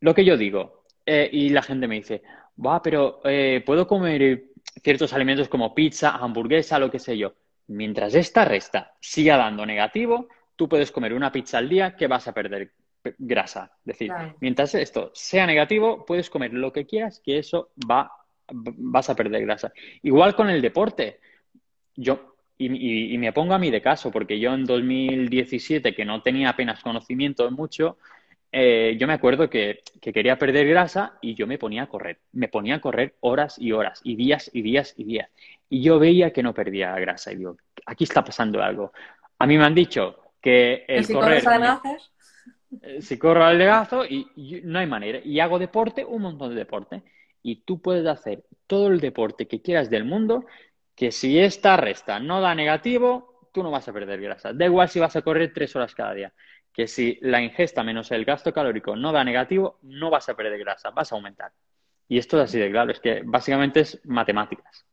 Lo 0.00 0.14
que 0.14 0.24
yo 0.24 0.36
digo, 0.36 0.84
eh, 1.04 1.28
y 1.30 1.50
la 1.50 1.62
gente 1.62 1.86
me 1.86 1.96
dice, 1.96 2.22
va, 2.64 2.82
pero 2.82 3.20
eh, 3.24 3.62
puedo 3.64 3.86
comer 3.86 4.44
ciertos 4.82 5.12
alimentos 5.12 5.48
como 5.48 5.74
pizza, 5.74 6.10
hamburguesa, 6.10 6.78
lo 6.78 6.90
que 6.90 6.98
sé 6.98 7.16
yo. 7.16 7.34
Mientras 7.68 8.14
esta 8.14 8.44
resta 8.44 8.94
siga 9.00 9.36
dando 9.36 9.64
negativo, 9.64 10.28
tú 10.56 10.68
puedes 10.68 10.90
comer 10.90 11.14
una 11.14 11.32
pizza 11.32 11.58
al 11.58 11.68
día 11.68 11.96
que 11.96 12.06
vas 12.06 12.26
a 12.28 12.34
perder 12.34 12.72
grasa. 13.18 13.72
Es 13.80 13.86
decir, 13.86 14.12
mientras 14.40 14.74
esto 14.74 15.10
sea 15.14 15.46
negativo, 15.46 16.04
puedes 16.04 16.28
comer 16.28 16.52
lo 16.52 16.72
que 16.72 16.86
quieras, 16.86 17.20
que 17.24 17.38
eso 17.38 17.70
va, 17.90 18.10
vas 18.50 19.08
a 19.08 19.16
perder 19.16 19.42
grasa. 19.42 19.72
Igual 20.02 20.34
con 20.34 20.50
el 20.50 20.60
deporte 20.60 21.20
yo, 21.96 22.36
y, 22.58 23.16
me 23.16 23.32
pongo 23.32 23.54
a 23.54 23.58
mí 23.58 23.70
de 23.70 23.80
caso, 23.80 24.10
porque 24.10 24.38
yo 24.38 24.52
en 24.52 24.64
2017, 24.64 25.94
que 25.94 26.04
no 26.04 26.22
tenía 26.22 26.50
apenas 26.50 26.82
conocimiento 26.82 27.44
de 27.44 27.50
mucho, 27.50 27.96
eh, 28.52 28.96
yo 28.98 29.06
me 29.06 29.12
acuerdo 29.12 29.48
que, 29.48 29.82
quería 30.00 30.38
perder 30.38 30.66
grasa 30.66 31.18
y 31.20 31.34
yo 31.34 31.46
me 31.46 31.58
ponía 31.58 31.84
a 31.84 31.88
correr. 31.88 32.18
Me 32.32 32.48
ponía 32.48 32.76
a 32.76 32.80
correr 32.80 33.14
horas 33.20 33.58
y 33.58 33.72
horas, 33.72 34.00
y 34.04 34.16
días 34.16 34.50
y 34.52 34.62
días 34.62 34.94
y 34.96 35.04
días. 35.04 35.28
Y 35.68 35.82
yo 35.82 35.98
veía 35.98 36.32
que 36.32 36.42
no 36.42 36.52
perdía 36.52 36.94
grasa. 36.98 37.32
Y 37.32 37.36
digo, 37.36 37.56
aquí 37.86 38.04
está 38.04 38.24
pasando 38.24 38.62
algo. 38.62 38.92
A 39.38 39.46
mí 39.46 39.56
me 39.56 39.64
han 39.64 39.74
dicho 39.74 40.34
que 40.40 40.84
el 40.88 41.04
si 41.04 41.12
correr... 41.12 41.44
Corres 41.44 42.10
Eh, 42.82 43.02
si 43.02 43.18
corro 43.18 43.44
al 43.44 43.58
legazo 43.58 44.04
y, 44.04 44.28
no 44.64 44.78
hay 44.78 44.86
manera. 44.86 45.20
Y 45.24 45.40
hago 45.40 45.58
deporte, 45.58 46.04
un 46.04 46.22
montón 46.22 46.50
de 46.50 46.56
deporte. 46.56 47.02
Y 47.42 47.62
tú 47.62 47.80
puedes 47.80 48.06
hacer 48.06 48.44
todo 48.66 48.88
el 48.88 49.00
deporte 49.00 49.48
que 49.48 49.60
quieras 49.60 49.90
del 49.90 50.04
mundo, 50.04 50.46
que 50.94 51.10
si 51.10 51.38
esta 51.38 51.76
resta 51.76 52.20
no 52.20 52.40
da 52.40 52.54
negativo, 52.54 53.48
tú 53.52 53.62
no 53.62 53.70
vas 53.70 53.88
a 53.88 53.92
perder 53.92 54.20
grasa. 54.20 54.52
Da 54.52 54.66
igual 54.66 54.88
si 54.88 55.00
vas 55.00 55.16
a 55.16 55.22
correr 55.22 55.52
tres 55.52 55.74
horas 55.74 55.94
cada 55.94 56.14
día. 56.14 56.32
Que 56.72 56.86
si 56.86 57.18
la 57.22 57.42
ingesta 57.42 57.82
menos 57.82 58.10
el 58.12 58.24
gasto 58.24 58.52
calórico 58.52 58.96
no 58.96 59.12
da 59.12 59.24
negativo, 59.24 59.78
no 59.82 60.10
vas 60.10 60.28
a 60.28 60.34
perder 60.34 60.58
grasa, 60.58 60.90
vas 60.90 61.12
a 61.12 61.16
aumentar. 61.16 61.52
Y 62.08 62.18
esto 62.18 62.38
es 62.38 62.44
así 62.44 62.58
de 62.58 62.70
claro, 62.70 62.90
es 62.92 63.00
que 63.00 63.22
básicamente 63.24 63.80
es 63.80 64.00
matemáticas. 64.04 64.84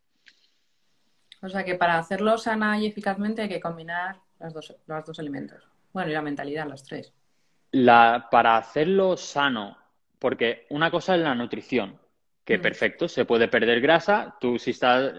O 1.42 1.50
sea 1.50 1.64
que 1.64 1.76
para 1.76 1.98
hacerlo 1.98 2.38
sana 2.38 2.80
y 2.80 2.88
eficazmente 2.88 3.44
hay 3.44 3.50
que 3.50 3.60
combinar 3.60 4.18
las 4.40 4.54
dos, 4.54 4.76
los 4.86 5.06
dos 5.06 5.20
alimentos. 5.20 5.68
Bueno, 5.94 6.10
y 6.10 6.14
la 6.14 6.22
mentalidad, 6.22 6.68
los 6.68 6.84
tres. 6.84 7.14
La, 7.72 8.28
para 8.32 8.58
hacerlo 8.58 9.18
sano, 9.18 9.78
porque 10.20 10.66
una 10.70 10.90
cosa 10.92 11.16
es 11.16 11.22
la 11.22 11.36
nutrición, 11.36 12.00
que 12.44 12.58
mm. 12.58 12.62
perfecto, 12.62 13.08
se 13.08 13.26
puede 13.26 13.48
perder 13.48 13.82
grasa. 13.82 14.36
Tú 14.40 14.58
si 14.58 14.72
estás, 14.72 15.12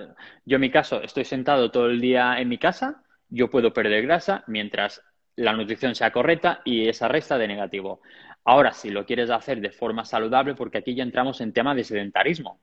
yo 0.44 0.57
en 0.57 0.61
mi 0.61 0.71
caso 0.71 1.03
estoy 1.03 1.25
sentado 1.25 1.71
todo 1.71 1.87
el 1.87 2.01
día 2.01 2.38
en 2.40 2.49
mi 2.49 2.59
casa, 2.59 3.03
yo 3.29 3.51
puedo 3.51 3.73
perder 3.73 4.03
grasa 4.03 4.44
mientras 4.47 5.03
la 5.38 5.53
nutrición 5.53 5.94
sea 5.94 6.11
correcta 6.11 6.61
y 6.64 6.88
esa 6.88 7.09
resta 7.09 7.38
de 7.38 7.48
negativo. 7.48 8.01
Ahora, 8.44 8.72
si 8.72 8.90
lo 8.90 9.07
quieres 9.07 9.31
hacer 9.31 9.61
de 9.61 9.70
forma 9.70 10.05
saludable, 10.05 10.55
porque 10.55 10.79
aquí 10.79 10.94
ya 10.94 11.03
entramos 11.03 11.40
en 11.40 11.53
tema 11.53 11.74
de 11.74 11.85
sedentarismo. 11.85 12.61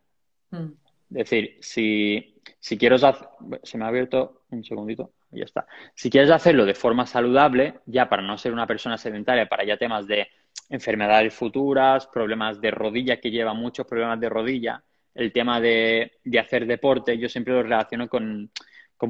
Mm. 0.52 0.72
Es 1.12 1.30
decir, 1.30 1.58
si, 1.62 2.42
si 2.60 2.78
quiero 2.78 2.96
hacer, 2.96 3.28
se 3.64 3.78
me 3.78 3.86
ha 3.86 3.88
abierto 3.88 4.42
un 4.50 4.64
segundito, 4.64 5.12
ya 5.32 5.46
está. 5.46 5.68
Si 5.94 6.10
quieres 6.10 6.32
hacerlo 6.32 6.66
de 6.66 6.74
forma 6.74 7.06
saludable, 7.06 7.76
ya 7.86 8.10
para 8.10 8.22
no 8.22 8.38
ser 8.38 8.52
una 8.52 8.68
persona 8.68 8.98
sedentaria, 8.98 9.48
para 9.48 9.64
ya 9.64 9.78
temas 9.78 10.08
de 10.08 10.28
enfermedades 10.70 11.34
futuras, 11.34 12.08
problemas 12.08 12.60
de 12.60 12.72
rodilla, 12.72 13.22
que 13.22 13.32
lleva 13.32 13.54
muchos 13.54 13.86
problemas 13.86 14.20
de 14.20 14.30
rodilla, 14.30 14.84
el 15.14 15.32
tema 15.32 15.62
de, 15.62 16.12
hacer 16.40 16.66
deporte, 16.66 17.18
yo 17.18 17.30
siempre 17.30 17.54
lo 17.54 17.64
relaciono 17.64 18.10
con, 18.10 18.52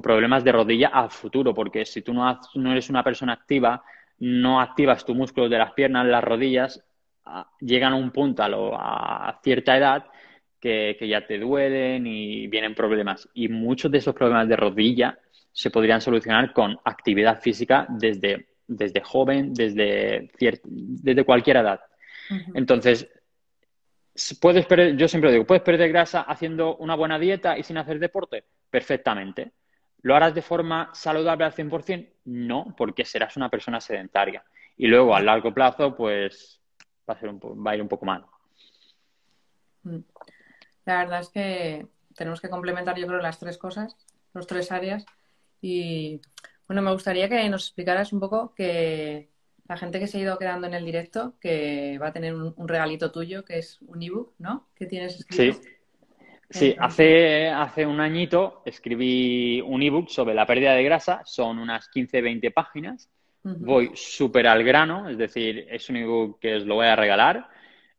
problemas 0.01 0.43
de 0.43 0.51
rodilla 0.51 0.89
a 0.89 1.09
futuro, 1.09 1.53
porque 1.53 1.85
si 1.85 2.01
tú 2.01 2.13
no, 2.13 2.39
no 2.55 2.71
eres 2.71 2.89
una 2.89 3.03
persona 3.03 3.33
activa, 3.33 3.83
no 4.19 4.59
activas 4.59 5.05
tus 5.05 5.15
músculos 5.15 5.49
de 5.49 5.57
las 5.57 5.73
piernas, 5.73 6.05
las 6.05 6.23
rodillas, 6.23 6.83
llegan 7.59 7.93
a 7.93 7.95
un 7.95 8.11
punto 8.11 8.43
a, 8.43 9.29
a 9.29 9.39
cierta 9.43 9.77
edad 9.77 10.05
que, 10.59 10.95
que, 10.99 11.07
ya 11.07 11.25
te 11.25 11.39
duelen 11.39 12.05
y 12.05 12.47
vienen 12.47 12.75
problemas. 12.75 13.27
Y 13.33 13.47
muchos 13.47 13.91
de 13.91 13.97
esos 13.97 14.13
problemas 14.13 14.47
de 14.47 14.55
rodilla 14.55 15.17
se 15.51 15.71
podrían 15.71 16.01
solucionar 16.01 16.53
con 16.53 16.77
actividad 16.83 17.41
física 17.41 17.87
desde, 17.89 18.47
desde 18.67 19.01
joven, 19.01 19.53
desde, 19.53 20.29
desde 20.37 21.23
cualquier 21.23 21.57
edad. 21.57 21.79
Entonces, 22.53 23.07
puedes 24.41 24.65
perder, 24.65 24.97
yo 24.97 25.07
siempre 25.07 25.31
digo, 25.31 25.45
¿puedes 25.45 25.63
perder 25.63 25.89
grasa 25.89 26.21
haciendo 26.21 26.75
una 26.77 26.95
buena 26.95 27.19
dieta 27.19 27.57
y 27.57 27.63
sin 27.63 27.77
hacer 27.77 27.99
deporte? 27.99 28.43
Perfectamente. 28.69 29.51
¿Lo 30.05 30.15
harás 30.15 30.35
de 30.35 30.43
forma 30.43 30.91
saludable 30.93 31.45
al 31.45 31.53
100%? 31.55 32.11
No, 32.25 32.75
porque 32.77 33.03
serás 33.03 33.37
una 33.37 33.49
persona 33.49 33.81
sedentaria. 33.81 34.43
Y 34.77 34.85
luego, 34.85 35.15
a 35.15 35.19
largo 35.19 35.51
plazo, 35.51 35.95
pues 35.95 36.61
va 37.09 37.15
a, 37.15 37.19
ser 37.19 37.29
un, 37.29 37.39
va 37.39 37.71
a 37.71 37.75
ir 37.75 37.81
un 37.81 37.87
poco 37.87 38.05
mal. 38.05 38.23
Mm. 39.81 39.97
La 40.85 40.99
verdad 40.99 41.21
es 41.21 41.29
que 41.29 41.87
tenemos 42.15 42.39
que 42.39 42.49
complementar, 42.49 42.95
yo 42.99 43.07
creo, 43.07 43.19
las 43.19 43.39
tres 43.39 43.57
cosas, 43.57 43.97
las 44.35 44.45
tres 44.45 44.71
áreas. 44.71 45.07
Y 45.59 46.21
bueno, 46.67 46.83
me 46.83 46.91
gustaría 46.91 47.27
que 47.27 47.49
nos 47.49 47.65
explicaras 47.65 48.13
un 48.13 48.19
poco 48.19 48.53
que 48.53 49.31
la 49.67 49.75
gente 49.75 49.99
que 49.99 50.05
se 50.05 50.19
ha 50.19 50.21
ido 50.21 50.37
quedando 50.37 50.67
en 50.67 50.75
el 50.75 50.85
directo, 50.85 51.33
que 51.39 51.97
va 51.99 52.09
a 52.09 52.13
tener 52.13 52.35
un, 52.35 52.67
regalito 52.67 53.11
tuyo, 53.11 53.43
que 53.43 53.57
es 53.57 53.81
un 53.81 54.03
ebook, 54.03 54.35
¿no? 54.37 54.67
Que 54.75 54.85
tienes 54.85 55.15
escrito. 55.15 55.63
Sí. 55.63 55.74
Sí, 56.49 56.75
hace, 56.79 57.49
hace 57.49 57.85
un 57.85 57.99
añito 57.99 58.61
escribí 58.65 59.61
un 59.61 59.81
ebook 59.81 60.09
sobre 60.09 60.35
la 60.35 60.45
pérdida 60.45 60.73
de 60.73 60.83
grasa, 60.83 61.21
son 61.25 61.59
unas 61.59 61.89
15-20 61.89 62.53
páginas. 62.53 63.09
Voy 63.43 63.91
súper 63.93 64.47
al 64.47 64.63
grano, 64.63 65.07
es 65.07 65.19
decir, 65.19 65.67
es 65.69 65.87
un 65.89 65.97
ebook 65.97 66.39
que 66.39 66.55
os 66.55 66.65
lo 66.65 66.75
voy 66.75 66.87
a 66.87 66.95
regalar. 66.95 67.47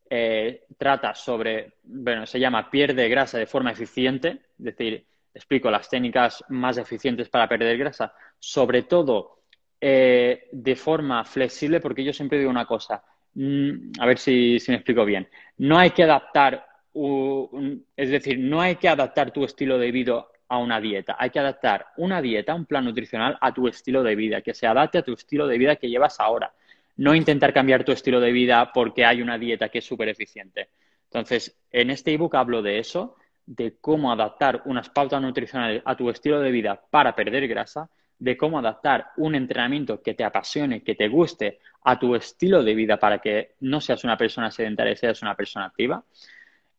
Eh, 0.09 0.64
trata 0.76 1.14
sobre, 1.14 1.74
bueno, 1.85 2.26
se 2.26 2.40
llama 2.40 2.68
Pierde 2.70 3.09
grasa 3.09 3.38
de 3.38 3.46
forma 3.46 3.72
eficiente, 3.72 4.40
es 4.59 4.64
decir, 4.64 5.04
explico 5.35 5.70
las 5.70 5.88
técnicas 5.88 6.44
más 6.48 6.78
eficientes 6.78 7.28
para 7.28 7.48
perder 7.48 7.76
grasa, 7.76 8.12
sobre 8.38 8.85
todo 8.85 9.42
eh, 9.80 10.48
de 10.52 10.76
forma 10.76 11.24
flexible, 11.24 11.80
porque 11.80 12.02
yo 12.02 12.12
siempre 12.12 12.38
digo 12.38 12.50
una 12.50 12.64
cosa, 12.64 13.02
mm, 13.35 14.00
a 14.00 14.06
ver 14.06 14.18
si, 14.18 14.59
me 14.68 14.76
explico 14.76 15.04
bien, 15.04 15.28
no 15.59 15.78
hay 15.78 15.90
que 15.90 16.04
adaptar, 16.04 16.64
es 17.96 18.11
decir, 18.11 18.38
no 18.38 18.61
hay 18.61 18.76
que 18.76 18.88
adaptar 18.88 19.30
tu 19.30 19.44
estilo 19.44 19.78
de 19.78 19.90
vida 19.90 20.26
a 20.48 20.59
una 20.59 20.80
dieta, 20.80 21.16
hay 21.18 21.30
que 21.30 21.38
adaptar 21.38 21.87
una 21.96 22.22
dieta, 22.22 22.54
un 22.54 22.66
plan 22.66 22.85
nutricional 22.85 23.37
a 23.40 23.52
tu 23.52 23.68
estilo 23.68 24.02
de 24.02 24.14
vida, 24.14 24.40
que 24.40 24.54
se 24.54 24.66
adapte 24.66 24.98
a 24.98 25.02
tu 25.02 25.12
estilo 25.12 25.46
de 25.46 25.59
vida 25.59 25.76
que 25.76 25.88
llevas 25.88 26.20
ahora. 26.20 26.52
No 26.96 27.14
intentar 27.14 27.52
cambiar 27.52 27.85
tu 27.85 27.92
estilo 27.92 28.20
de 28.20 28.32
vida 28.32 28.72
porque 28.72 29.04
hay 29.04 29.20
una 29.20 29.37
dieta 29.37 29.68
que 29.68 29.78
es 29.78 29.85
súper 29.85 30.09
eficiente. 30.09 30.68
Entonces, 31.04 31.59
en 31.70 31.90
este 31.90 32.14
ebook 32.14 32.35
hablo 32.35 32.62
de 32.62 32.78
eso, 32.78 33.16
de 33.44 33.76
cómo 33.80 34.11
adaptar 34.11 34.62
unas 34.64 34.88
pautas 34.88 35.20
nutricionales 35.20 35.82
a 35.85 35.96
tu 35.96 36.09
estilo 36.09 36.40
de 36.40 36.50
vida 36.50 36.80
para 36.90 37.14
perder 37.14 37.46
grasa, 37.46 37.90
de 38.18 38.37
cómo 38.37 38.59
adaptar 38.59 39.09
un 39.18 39.35
entrenamiento 39.35 40.02
que 40.02 40.14
te 40.14 40.24
apasione, 40.24 40.82
que 40.82 40.94
te 40.94 41.09
guste 41.09 41.59
a 41.85 41.98
tu 41.98 42.14
estilo 42.14 42.62
de 42.62 42.74
vida 42.74 42.96
para 42.98 43.18
que 43.18 43.54
no 43.61 43.80
seas 43.80 44.02
una 44.04 44.16
persona 44.16 44.50
sedentaria, 44.50 44.96
seas 44.96 45.20
una 45.22 45.35
persona 45.35 45.66
activa. 45.66 46.02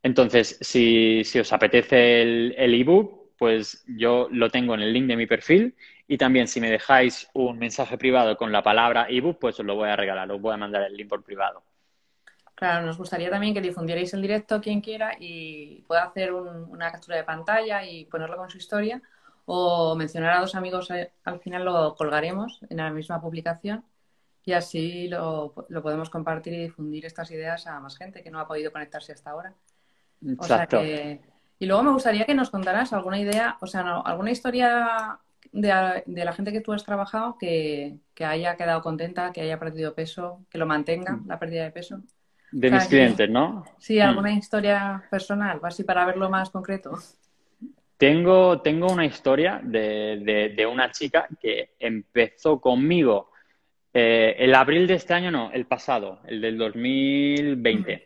Entonces, 0.04 0.58
si, 0.62 1.22
os 1.40 1.54
apetece 1.54 2.22
el 2.22 2.74
ebook, 2.74 3.28
pues 3.38 3.84
yo 3.88 4.28
lo 4.32 4.50
tengo 4.50 4.74
en 4.74 4.82
el 4.82 4.94
link 4.94 5.08
de 5.08 5.16
mi 5.16 5.28
perfil 5.28 5.76
y 6.08 6.18
también 6.18 6.48
si 6.48 6.60
me 6.60 6.72
dejáis 6.72 7.30
un 7.34 7.58
mensaje 7.58 7.98
privado 7.98 8.36
con 8.38 8.52
la 8.52 8.64
palabra 8.64 9.08
ebook, 9.10 9.40
pues 9.40 9.60
os 9.60 9.66
lo 9.66 9.76
voy 9.76 9.90
a 9.90 9.96
regalar, 9.96 10.32
os 10.32 10.42
voy 10.42 10.54
a 10.54 10.58
mandar 10.58 10.84
el 10.84 10.96
link 10.96 11.10
por 11.10 11.24
privado. 11.24 11.64
Claro, 12.56 12.86
nos 12.86 12.98
gustaría 12.98 13.30
también 13.30 13.54
que 13.54 13.62
difundierais 13.62 14.14
el 14.16 14.22
directo 14.22 14.60
quien 14.60 14.82
quiera 14.82 15.16
y 15.20 15.84
pueda 15.88 16.06
hacer 16.06 16.34
una 16.34 16.92
captura 16.92 17.18
de 17.18 17.24
pantalla 17.24 17.86
y 17.86 18.06
ponerlo 18.06 18.38
con 18.38 18.50
su 18.50 18.58
historia 18.58 19.02
o 19.46 19.96
mencionar 19.96 20.34
a 20.34 20.42
dos 20.42 20.56
amigos, 20.56 20.90
eh, 20.90 21.12
al 21.24 21.40
final 21.40 21.64
lo 21.64 21.96
colgaremos 21.96 22.60
en 22.70 22.78
la 22.78 22.90
misma 22.90 23.22
publicación 23.22 23.86
y 24.44 24.54
así 24.54 25.08
lo, 25.08 25.54
podemos 25.84 26.10
compartir 26.10 26.54
y 26.54 26.64
difundir 26.64 27.06
estas 27.06 27.30
ideas 27.32 27.68
a 27.68 27.80
más 27.80 27.98
gente 27.98 28.24
que 28.24 28.32
no 28.32 28.40
ha 28.40 28.48
podido 28.48 28.72
conectarse 28.72 29.14
hasta 29.14 29.30
ahora. 29.30 29.54
Exacto. 30.26 30.82
Y 31.60 31.66
luego 31.66 31.84
me 31.84 31.92
gustaría 31.92 32.26
que 32.26 32.36
nos 32.36 32.50
contaras 32.50 32.94
alguna 32.94 33.20
idea, 33.20 33.58
o 33.62 33.68
sea, 33.68 34.02
alguna 34.06 34.32
historia 34.32 35.20
de, 35.52 36.04
la 36.06 36.34
gente 36.34 36.52
que 36.52 36.62
tú 36.62 36.74
has 36.74 36.84
trabajado 36.84 37.38
que, 37.40 37.98
que, 38.14 38.26
haya 38.26 38.56
quedado 38.56 38.82
contenta, 38.82 39.32
que 39.32 39.42
haya 39.42 39.60
perdido 39.60 39.96
peso, 39.96 40.46
que 40.50 40.58
lo 40.58 40.66
mantenga, 40.66 41.14
mm. 41.14 41.28
la 41.28 41.40
pérdida 41.40 41.64
de 41.64 41.72
peso. 41.72 42.02
De 42.52 42.72
mis 42.72 42.86
clientes, 42.86 43.30
¿no? 43.30 43.66
Sí, 43.78 44.00
alguna 44.00 44.32
mm. 44.32 44.38
historia 44.38 45.04
personal, 45.10 45.60
así 45.64 45.84
para 45.84 46.06
verlo 46.06 46.30
más 46.30 46.50
concreto. 46.50 46.98
Tengo, 47.98 48.62
tengo 48.62 48.88
una 48.88 49.06
historia 49.06 49.60
de, 49.64 50.54
de, 50.56 50.66
una 50.68 50.92
chica 50.92 51.28
que 51.42 51.72
empezó 51.80 52.62
conmigo 52.62 53.32
eh, 53.92 54.36
el 54.38 54.54
abril 54.54 54.86
de 54.86 54.94
este 54.94 55.16
año, 55.16 55.32
no, 55.32 55.52
el 55.52 55.66
pasado, 55.66 56.20
el 56.28 56.40
del 56.40 56.60
2020. 56.60 58.06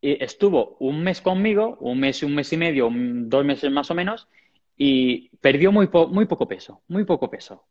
Y 0.00 0.22
estuvo 0.22 0.76
un 0.80 1.02
mes 1.02 1.20
conmigo, 1.20 1.76
un 1.80 2.00
mes, 2.00 2.22
un 2.22 2.34
mes 2.34 2.52
y 2.52 2.56
medio, 2.56 2.88
dos 2.92 3.44
meses 3.44 3.70
más 3.70 3.90
o 3.90 3.94
menos, 3.94 4.28
y 4.76 5.28
perdió 5.40 5.72
muy, 5.72 5.88
muy 6.10 6.26
poco 6.26 6.46
peso, 6.46 6.82
muy 6.88 7.04
poco 7.04 7.28
peso. 7.28 7.64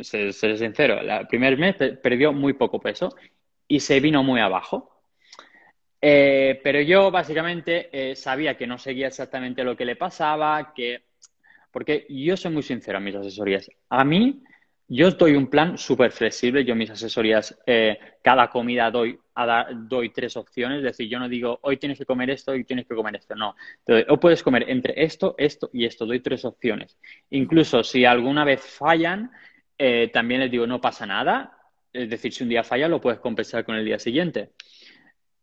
Ser, 0.00 0.32
ser 0.32 0.56
sincero, 0.56 0.98
el 1.00 1.26
primer 1.26 1.58
mes 1.58 1.76
perdió 2.02 2.32
muy 2.32 2.54
poco 2.54 2.80
peso 2.80 3.14
y 3.66 3.80
se 3.80 4.00
vino 4.00 4.22
muy 4.22 4.40
abajo. 4.40 5.02
Eh, 6.00 6.60
pero 6.62 6.80
yo 6.80 7.10
básicamente 7.10 7.88
eh, 7.92 8.16
sabía 8.16 8.56
que 8.56 8.66
no 8.66 8.78
seguía 8.78 9.08
exactamente 9.08 9.64
lo 9.64 9.76
que 9.76 9.84
le 9.84 9.96
pasaba, 9.96 10.72
que... 10.74 11.02
Porque 11.70 12.06
yo 12.08 12.36
soy 12.36 12.52
muy 12.52 12.62
sincero 12.62 12.98
en 12.98 13.04
mis 13.04 13.14
asesorías. 13.14 13.68
A 13.90 14.04
mí, 14.04 14.42
yo 14.88 15.10
doy 15.10 15.34
un 15.34 15.48
plan 15.48 15.76
súper 15.76 16.12
flexible. 16.12 16.64
Yo 16.64 16.74
mis 16.74 16.90
asesorías, 16.90 17.58
eh, 17.66 17.98
cada 18.22 18.48
comida 18.48 18.90
doy, 18.90 19.18
doy 19.74 20.10
tres 20.10 20.36
opciones. 20.36 20.78
Es 20.78 20.84
decir, 20.84 21.08
yo 21.08 21.18
no 21.18 21.28
digo, 21.28 21.58
hoy 21.62 21.76
tienes 21.76 21.98
que 21.98 22.06
comer 22.06 22.30
esto 22.30 22.54
y 22.54 22.64
tienes 22.64 22.86
que 22.86 22.94
comer 22.94 23.16
esto. 23.16 23.34
No. 23.34 23.54
o 24.08 24.20
puedes 24.20 24.42
comer 24.42 24.64
entre 24.68 25.02
esto, 25.02 25.34
esto 25.38 25.70
y 25.72 25.84
esto. 25.84 26.06
Doy 26.06 26.20
tres 26.20 26.44
opciones. 26.44 26.98
Incluso 27.30 27.82
si 27.82 28.04
alguna 28.04 28.44
vez 28.44 28.60
fallan, 28.62 29.30
también 30.12 30.40
les 30.40 30.50
digo, 30.50 30.66
no 30.66 30.80
pasa 30.80 31.06
nada 31.06 31.58
es 31.92 32.10
decir, 32.10 32.32
si 32.32 32.42
un 32.42 32.50
día 32.50 32.64
falla, 32.64 32.88
lo 32.88 33.00
puedes 33.00 33.20
compensar 33.20 33.64
con 33.64 33.76
el 33.76 33.84
día 33.84 33.98
siguiente. 33.98 34.52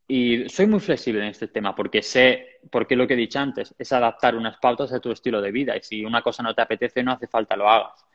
Y 0.08 0.48
soy 0.50 0.68
muy 0.68 0.80
flexible 0.80 1.22
en 1.22 1.30
este 1.30 1.48
tema 1.48 1.76
porque 1.76 2.04
sé, 2.04 2.60
porque 2.72 2.96
lo 2.96 3.08
que 3.08 3.16
he 3.16 3.18
dicho 3.18 3.40
antes, 3.40 3.74
es 3.78 3.92
adaptar 3.92 4.36
unas 4.36 4.58
pautas 4.58 4.94
a 4.94 5.00
tu 5.00 5.12
estilo 5.12 5.42
de 5.42 5.52
vida. 5.52 5.76
Y 5.76 5.82
si 5.82 6.06
una 6.06 6.22
cosa 6.22 6.44
no 6.44 6.54
te 6.54 6.62
apetece, 6.62 7.04
no 7.04 7.12
hace 7.12 7.28
falta 7.28 7.56
lo 7.56 7.70
hagas. 7.70 8.06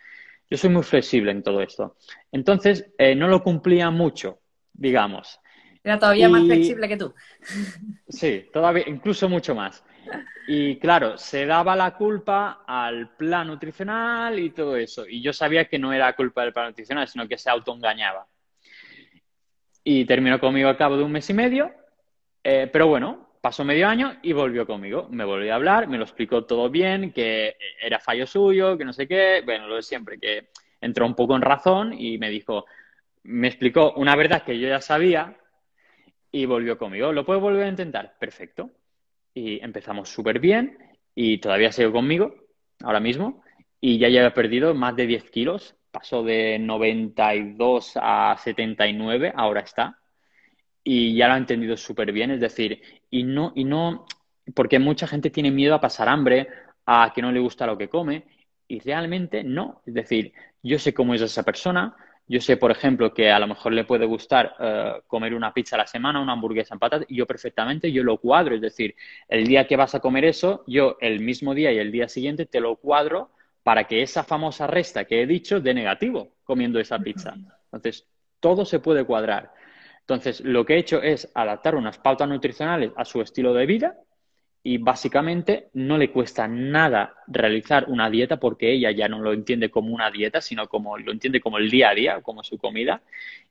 Yo 0.49 0.57
soy 0.57 0.71
muy 0.71 0.83
flexible 0.83 1.33
en 1.33 1.43
todo 1.43 1.61
esto. 1.61 1.97
Entonces, 2.33 2.93
eh, 2.99 3.15
no 3.15 3.29
lo 3.29 3.43
cumplía 3.43 3.91
mucho. 3.91 4.39
digamos. 4.73 5.41
Era 5.83 5.99
todavía 5.99 6.29
más 6.29 6.45
flexible 6.45 6.89
que 6.89 6.97
tú. 6.97 7.15
Sí, 8.09 8.49
todavía, 8.53 8.85
incluso 8.87 9.29
mucho 9.29 9.55
más. 9.55 9.85
Y 10.47 10.79
claro, 10.79 11.17
se 11.17 11.47
daba 11.47 11.77
la 11.77 11.95
culpa 11.95 12.65
al 12.67 13.11
plan 13.17 13.47
nutricional 13.47 14.39
y 14.39 14.51
todo 14.51 14.77
eso. 14.77 15.07
Y 15.07 15.23
yo 15.23 15.33
sabía 15.33 15.67
que 15.67 15.79
no 15.79 15.93
era 15.93 16.15
culpa 16.17 16.43
del 16.43 16.53
plan 16.53 16.67
nutricional, 16.67 17.07
sino 17.07 17.29
que 17.29 17.39
se 17.39 17.51
autoengañaba. 17.51 18.27
Y 19.85 20.05
terminó 20.05 20.41
conmigo 20.41 20.69
al 20.69 20.77
cabo 20.77 20.97
de 20.97 21.05
un 21.05 21.13
mes 21.13 21.31
y 21.31 21.35
medio. 21.35 21.73
Eh, 22.43 22.69
pero 22.73 22.89
bueno, 22.89 23.31
pasó 23.41 23.65
medio 23.65 23.89
año 23.89 24.19
y 24.23 24.33
volvió 24.33 24.67
conmigo. 24.67 25.07
Me 25.11 25.25
volvió 25.25 25.53
a 25.53 25.57
hablar, 25.57 25.89
me 25.89 25.99
lo 25.99 26.05
explicó 26.05 26.45
todo 26.45 26.69
bien, 26.69 27.13
que 27.13 27.57
era 27.81 28.01
fallo 28.01 28.27
suyo, 28.27 28.77
que 28.77 28.85
no 28.85 28.93
sé 28.93 29.07
qué. 29.07 29.43
Bueno, 29.45 29.69
lo 29.69 29.77
de 29.77 29.83
siempre, 29.83 30.19
que 30.19 30.49
entró 30.81 31.07
un 31.07 31.15
poco 31.15 31.37
en 31.37 31.43
razón 31.43 31.93
y 31.93 32.19
me 32.19 32.29
dijo, 32.29 32.67
me 33.23 33.49
explicó 33.49 33.93
una 33.93 34.17
verdad 34.17 34.43
que 34.43 34.59
yo 34.59 34.69
ya 34.69 34.81
sabía, 34.81 35.37
y 36.33 36.47
volvió 36.47 36.79
conmigo. 36.79 37.13
¿Lo 37.13 37.25
puedo 37.25 37.41
volver 37.41 37.65
a 37.65 37.69
intentar? 37.69 38.17
Perfecto. 38.19 38.71
Y 39.35 39.63
empezamos 39.63 40.09
súper 40.09 40.39
bien 40.39 40.79
y 41.15 41.39
todavía 41.39 41.73
sigue 41.73 41.93
conmigo 41.93 42.35
ahora 42.83 43.01
mismo 43.01 43.43
y 43.81 43.99
ya 43.99 44.09
lleva 44.09 44.35
perdido 44.35 44.75
más 44.75 44.97
de 44.97 45.07
10 45.07 45.31
kilos. 45.31 45.77
Pasó 45.91 46.23
de 46.23 46.59
92 46.59 47.95
a 47.97 48.37
79, 48.39 49.33
ahora 49.35 49.61
está. 49.61 49.99
Y 50.85 51.15
ya 51.15 51.29
lo 51.29 51.35
ha 51.35 51.39
entendido 51.39 51.77
súper 51.77 52.13
bien, 52.13 52.31
es 52.31 52.41
decir, 52.41 52.81
y 53.11 53.23
no, 53.23 53.53
y 53.55 53.65
no, 53.65 54.07
porque 54.55 54.79
mucha 54.79 55.07
gente 55.07 55.31
tiene 55.31 55.51
miedo 55.51 55.75
a 55.75 55.81
pasar 55.81 56.09
hambre, 56.09 56.49
a 56.87 57.13
que 57.15 57.21
no 57.21 57.31
le 57.33 57.41
gusta 57.41 57.67
lo 57.67 57.77
que 57.77 57.89
come, 57.89 58.25
y 58.67 58.81
realmente 58.81 59.45
no. 59.45 59.83
Es 59.85 59.95
decir, 59.95 60.33
yo 60.63 60.79
sé 60.79 60.95
cómo 60.95 61.15
es 61.15 61.21
esa 61.21 61.43
persona, 61.43 61.95
yo 62.31 62.41
sé, 62.41 62.57
por 62.57 62.71
ejemplo, 62.71 63.13
que 63.13 63.29
a 63.29 63.41
lo 63.41 63.49
mejor 63.49 63.73
le 63.73 63.83
puede 63.83 64.07
gustar 64.07 64.55
eh, 64.61 65.01
comer 65.09 65.35
una 65.35 65.53
pizza 65.53 65.75
a 65.75 65.81
la 65.81 65.87
semana, 65.89 66.21
una 66.21 66.35
hamburguesa 66.35 66.75
en 66.75 66.79
patatas, 66.79 67.09
y 67.09 67.17
yo 67.17 67.27
perfectamente, 67.27 67.91
yo 67.91 68.05
lo 68.05 68.19
cuadro. 68.19 68.55
Es 68.55 68.61
decir, 68.61 68.95
el 69.29 69.49
día 69.49 69.67
que 69.67 69.75
vas 69.75 69.97
a 69.97 69.99
comer 69.99 70.25
eso, 70.25 70.63
yo 70.69 70.97
el 71.01 71.19
mismo 71.19 71.55
día 71.55 71.73
y 71.73 71.79
el 71.79 71.91
día 71.91 72.09
siguiente 72.09 72.47
te 72.47 72.61
lo 72.61 72.77
cuadro 72.77 73.33
para 73.65 73.89
que 73.89 74.03
esa 74.03 74.23
famosa 74.23 74.69
resta 74.69 75.07
que 75.07 75.23
he 75.23 75.27
dicho 75.27 75.59
dé 75.59 75.75
negativo 75.75 76.37
comiendo 76.45 76.79
esa 76.79 77.01
pizza. 77.01 77.35
Entonces, 77.65 78.07
todo 78.39 78.65
se 78.65 78.79
puede 78.79 79.05
cuadrar. 79.05 79.53
Entonces, 79.99 80.41
lo 80.41 80.65
que 80.65 80.75
he 80.75 80.79
hecho 80.79 81.03
es 81.03 81.29
adaptar 81.35 81.75
unas 81.75 81.99
pautas 81.99 82.29
nutricionales 82.29 82.93
a 82.95 83.05
su 83.05 83.21
estilo 83.23 83.55
de 83.55 83.67
vida 83.67 83.97
y 84.63 84.79
básicamente 84.79 85.69
no 85.73 85.97
le 85.97 86.11
cuesta 86.11 86.47
nada 86.47 87.15
realizar 87.27 87.87
una 87.89 88.11
dieta 88.11 88.39
porque 88.39 88.73
ella 88.73 88.91
ya 88.91 89.09
no 89.09 89.21
lo 89.21 89.33
entiende 89.33 89.71
como 89.71 89.95
una 89.95 90.11
dieta, 90.11 90.41
sino 90.43 90.69
como 90.69 90.99
lo 90.99 91.13
entiende 91.13 91.41
como 91.41 91.59
el 91.59 91.71
día 91.71 91.91
a 91.91 91.95
día, 91.95 92.21
como 92.21 92.45
su 92.45 92.59
comida. 92.59 93.01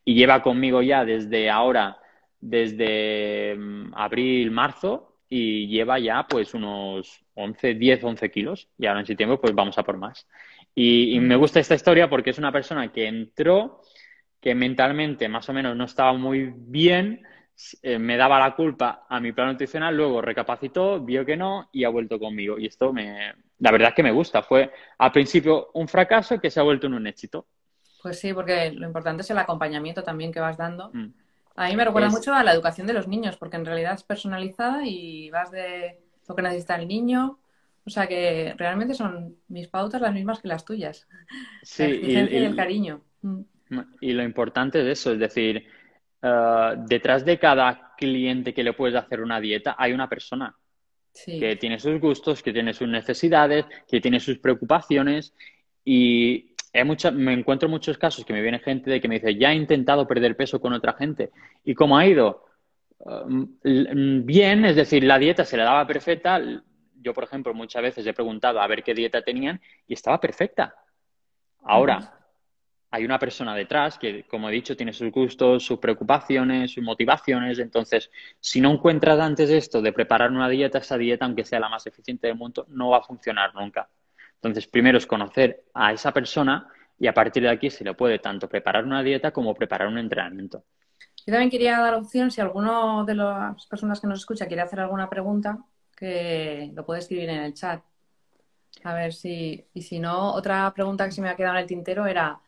Y 0.06 0.14
lleva 0.14 0.44
conmigo 0.44 0.82
ya 0.84 1.06
desde 1.06 1.50
ahora, 1.50 1.98
desde 2.40 3.56
mm, 3.58 3.94
abril, 3.96 4.52
marzo, 4.52 5.16
y 5.28 5.68
lleva 5.68 6.00
ya 6.00 6.28
pues 6.28 6.54
unos 6.54 7.24
11, 7.34 7.74
10, 7.74 8.04
11 8.04 8.32
kilos. 8.32 8.70
Y 8.78 8.86
ahora 8.86 9.00
en 9.00 9.06
ese 9.06 9.16
tiempo 9.16 9.42
pues 9.42 9.56
vamos 9.56 9.78
a 9.80 9.84
por 9.84 9.98
más. 9.98 10.28
Y 10.76 11.20
me 11.20 11.36
gusta 11.36 11.60
esta 11.60 11.76
historia 11.76 12.10
porque 12.10 12.30
es 12.30 12.38
una 12.38 12.52
persona 12.52 12.92
que 12.92 13.08
entró, 13.08 13.82
que 14.40 14.56
mentalmente 14.56 15.28
más 15.28 15.50
o 15.50 15.54
menos 15.54 15.76
no 15.76 15.86
estaba 15.86 16.14
muy 16.14 16.54
bien, 16.56 17.24
eh, 17.82 18.00
me 18.00 18.16
daba 18.16 18.40
la 18.40 18.56
culpa 18.56 19.06
a 19.10 19.20
mi 19.20 19.32
plan 19.32 19.50
nutricional, 19.50 19.96
luego 19.96 20.22
recapacitó, 20.22 21.00
vio 21.00 21.26
que 21.26 21.36
no 21.36 21.70
y 21.72 21.84
ha 21.84 21.90
vuelto 21.90 22.20
conmigo. 22.20 22.58
Y 22.58 22.68
esto 22.68 22.94
me, 22.94 23.34
la 23.60 23.72
verdad 23.72 23.90
es 23.90 23.96
que 23.96 24.04
me 24.04 24.12
gusta. 24.12 24.42
Fue 24.42 24.72
al 24.98 25.12
principio 25.12 25.70
un 25.74 25.88
fracaso 25.88 26.40
que 26.40 26.50
se 26.50 26.60
ha 26.60 26.64
vuelto 26.64 26.88
en 26.88 26.94
un 26.94 27.08
éxito. 27.08 27.48
Pues 28.02 28.20
sí, 28.20 28.34
porque 28.34 28.72
lo 28.72 28.88
importante 28.88 29.24
es 29.24 29.30
el 29.30 29.38
acompañamiento 29.38 30.04
también 30.04 30.32
que 30.32 30.40
vas 30.40 30.58
dando. 30.58 30.90
Mm. 30.94 31.08
A 31.56 31.68
mí 31.68 31.76
me 31.76 31.84
recuerda 31.84 32.10
mucho 32.10 32.34
a 32.34 32.44
la 32.44 32.54
educación 32.54 32.88
de 32.88 32.94
los 32.94 33.10
niños, 33.10 33.36
porque 33.36 33.58
en 33.58 33.66
realidad 33.66 33.94
es 33.94 34.04
personalizada 34.04 34.86
y 34.86 35.30
vas 35.30 35.52
de 35.52 36.00
lo 36.28 36.36
que 36.36 36.42
necesita 36.42 36.76
el 36.76 36.88
niño. 36.88 37.40
O 37.86 37.90
sea 37.90 38.08
que 38.08 38.54
realmente 38.58 38.94
son 38.94 39.36
mis 39.50 39.68
pautas 39.68 40.00
las 40.00 40.14
mismas 40.14 40.40
que 40.40 40.48
las 40.48 40.64
tuyas. 40.64 41.08
Sí, 41.64 41.84
y, 41.84 42.16
el 42.16 42.56
cariño. 42.56 43.02
Mm. 43.22 43.42
Y 44.00 44.14
lo 44.14 44.24
importante 44.24 44.82
de 44.82 44.92
eso, 44.94 45.12
es 45.12 45.20
decir, 45.20 45.68
eh, 46.22 46.76
detrás 46.88 47.26
de 47.26 47.40
cada 47.40 47.94
cliente 47.98 48.54
que 48.54 48.64
le 48.64 48.74
puedes 48.74 48.96
hacer 48.96 49.22
una 49.22 49.40
dieta 49.40 49.76
hay 49.78 49.94
una 49.94 50.08
persona 50.08 50.56
que 51.14 51.58
tiene 51.58 51.80
sus 51.80 52.00
gustos, 52.00 52.42
que 52.42 52.54
tiene 52.54 52.74
sus 52.74 52.88
necesidades, 52.88 53.66
que 53.88 54.00
tiene 54.00 54.20
sus 54.20 54.38
preocupaciones 54.38 55.34
y 55.84 56.56
me 57.14 57.34
encuentro 57.34 57.68
muchos 57.68 57.98
casos 57.98 58.24
que 58.24 58.34
me 58.34 58.42
viene 58.42 58.60
gente 58.60 58.90
de 58.90 59.02
que 59.02 59.08
me 59.08 59.16
dice, 59.16 59.36
ya 59.36 59.52
he 59.52 59.56
intentado 59.56 60.08
perder 60.08 60.38
peso 60.38 60.62
con 60.62 60.74
otra 60.74 60.94
gente. 60.94 61.32
¿Y 61.66 61.74
cómo 61.74 61.98
ha 61.98 62.06
ido? 62.06 62.46
Eh, 63.64 64.22
bien, 64.24 64.66
es 64.66 64.76
decir, 64.76 65.04
la 65.04 65.18
dieta 65.18 65.46
se 65.46 65.58
le 65.58 65.64
daba 65.64 65.88
perfecta. 65.88 66.40
Yo, 67.02 67.14
por 67.14 67.24
ejemplo, 67.24 67.54
muchas 67.54 67.82
veces 67.82 68.06
he 68.06 68.14
preguntado 68.14 68.62
a 68.62 68.68
ver 68.68 68.84
qué 68.84 68.94
dieta 68.94 69.22
tenían 69.22 69.60
y 69.88 69.94
estaba 69.94 70.20
perfecta. 70.20 70.76
Ahora, 71.64 72.19
hay 72.92 73.06
una 73.06 73.20
persona 73.20 73.56
detrás 73.56 74.00
que, 74.00 74.26
como 74.26 74.50
he 74.50 74.52
dicho, 74.52 74.76
tiene 74.76 74.94
sus 74.94 75.12
gustos, 75.12 75.64
sus 75.64 75.80
preocupaciones, 75.80 76.74
sus 76.74 76.84
motivaciones. 76.84 77.60
Entonces, 77.60 78.10
si 78.40 78.62
no 78.62 78.72
encuentras 78.72 79.20
antes 79.20 79.50
esto 79.50 79.82
de 79.82 79.94
preparar 79.94 80.32
una 80.32 80.50
dieta, 80.50 80.80
esa 80.80 80.98
dieta, 80.98 81.26
aunque 81.26 81.44
sea 81.44 81.60
la 81.60 81.70
más 81.70 81.86
eficiente 81.86 82.28
del 82.28 82.36
mundo, 82.36 82.66
no 82.70 82.90
va 82.90 82.98
a 82.98 83.04
funcionar 83.04 83.54
nunca. 83.54 83.90
Entonces, 84.36 84.68
primero 84.68 84.98
es 84.98 85.06
conocer 85.06 85.66
a 85.74 85.94
esa 85.94 86.12
persona 86.12 86.68
y 86.98 87.08
a 87.08 87.14
partir 87.14 87.44
de 87.44 87.50
aquí 87.50 87.70
se 87.70 87.84
le 87.84 87.94
puede 87.94 88.20
tanto 88.20 88.50
preparar 88.50 88.86
una 88.86 89.04
dieta 89.04 89.32
como 89.32 89.54
preparar 89.54 89.88
un 89.88 89.98
entrenamiento. 89.98 90.64
Yo 91.26 91.34
también 91.34 91.52
quería 91.52 91.80
dar 91.80 91.94
opción, 91.94 92.32
si 92.32 92.42
alguno 92.42 93.06
de 93.06 93.16
las 93.16 93.66
personas 93.68 94.00
que 94.00 94.08
nos 94.08 94.20
escucha 94.20 94.48
quiere 94.48 94.64
hacer 94.64 94.80
alguna 94.80 95.10
pregunta, 95.10 95.60
que 95.96 96.72
lo 96.74 96.86
puede 96.86 97.02
escribir 97.02 97.30
en 97.30 97.42
el 97.42 97.54
chat. 97.54 97.84
A 98.84 98.94
ver 98.94 99.14
si, 99.14 99.68
y 99.74 99.82
si 99.82 100.00
no, 100.00 100.34
otra 100.34 100.74
pregunta 100.74 101.06
que 101.06 101.12
se 101.12 101.22
me 101.22 101.30
ha 101.30 101.36
quedado 101.36 101.56
en 101.56 101.62
el 101.62 101.68
tintero 101.68 102.06
era, 102.06 102.40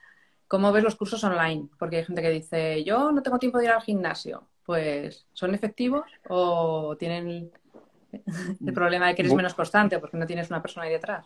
¿Cómo 0.52 0.74
ves 0.74 0.84
los 0.84 0.98
cursos 0.98 1.24
online? 1.24 1.70
Porque 1.80 1.96
hay 1.96 2.04
gente 2.04 2.22
que 2.22 2.30
dice, 2.30 2.84
yo 2.84 3.14
no 3.14 3.24
tengo 3.24 3.40
tiempo 3.40 3.58
de 3.58 3.64
ir 3.64 3.72
al 3.72 3.82
gimnasio. 3.82 4.50
Pues, 4.66 5.26
¿son 5.32 5.56
efectivos 5.56 6.04
o 6.28 6.98
tienen 7.00 7.50
el 8.12 8.74
problema 8.74 9.08
de 9.08 9.16
que 9.16 9.22
eres 9.22 9.34
menos 9.34 9.54
constante 9.54 9.98
porque 10.00 10.18
no 10.18 10.26
tienes 10.26 10.50
una 10.50 10.62
persona 10.62 10.88
ahí 10.88 10.92
detrás? 10.92 11.26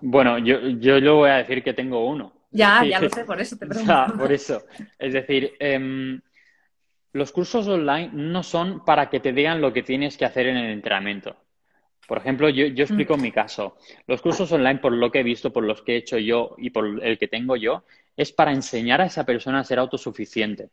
Bueno, 0.00 0.38
yo, 0.38 0.58
yo 0.58 0.98
lo 0.98 1.18
voy 1.18 1.30
a 1.30 1.36
decir 1.36 1.62
que 1.62 1.72
tengo 1.72 2.04
uno. 2.04 2.32
Ya, 2.50 2.84
ya 2.84 3.00
lo 3.00 3.08
sé, 3.10 3.24
por 3.24 3.40
eso 3.40 3.56
te 3.56 3.66
pregunto. 3.68 4.14
por 4.18 4.32
eso. 4.32 4.64
Es 4.98 5.12
decir, 5.12 5.52
em, 5.60 6.20
los 7.12 7.30
cursos 7.30 7.68
online 7.68 8.10
no 8.12 8.42
son 8.42 8.84
para 8.84 9.08
que 9.08 9.20
te 9.20 9.32
digan 9.32 9.60
lo 9.60 9.72
que 9.72 9.84
tienes 9.84 10.16
que 10.16 10.24
hacer 10.24 10.48
en 10.48 10.56
el 10.56 10.72
entrenamiento. 10.72 11.36
Por 12.06 12.18
ejemplo, 12.18 12.48
yo, 12.48 12.66
yo 12.66 12.84
explico 12.84 13.16
mm. 13.16 13.20
mi 13.20 13.32
caso. 13.32 13.76
Los 14.06 14.20
cursos 14.22 14.50
online, 14.52 14.80
por 14.80 14.92
lo 14.92 15.10
que 15.10 15.20
he 15.20 15.22
visto, 15.22 15.52
por 15.52 15.64
los 15.64 15.82
que 15.82 15.94
he 15.94 15.96
hecho 15.96 16.18
yo 16.18 16.54
y 16.58 16.70
por 16.70 17.02
el 17.02 17.18
que 17.18 17.28
tengo 17.28 17.56
yo, 17.56 17.84
es 18.16 18.32
para 18.32 18.52
enseñar 18.52 19.00
a 19.00 19.06
esa 19.06 19.24
persona 19.24 19.60
a 19.60 19.64
ser 19.64 19.78
autosuficiente. 19.78 20.64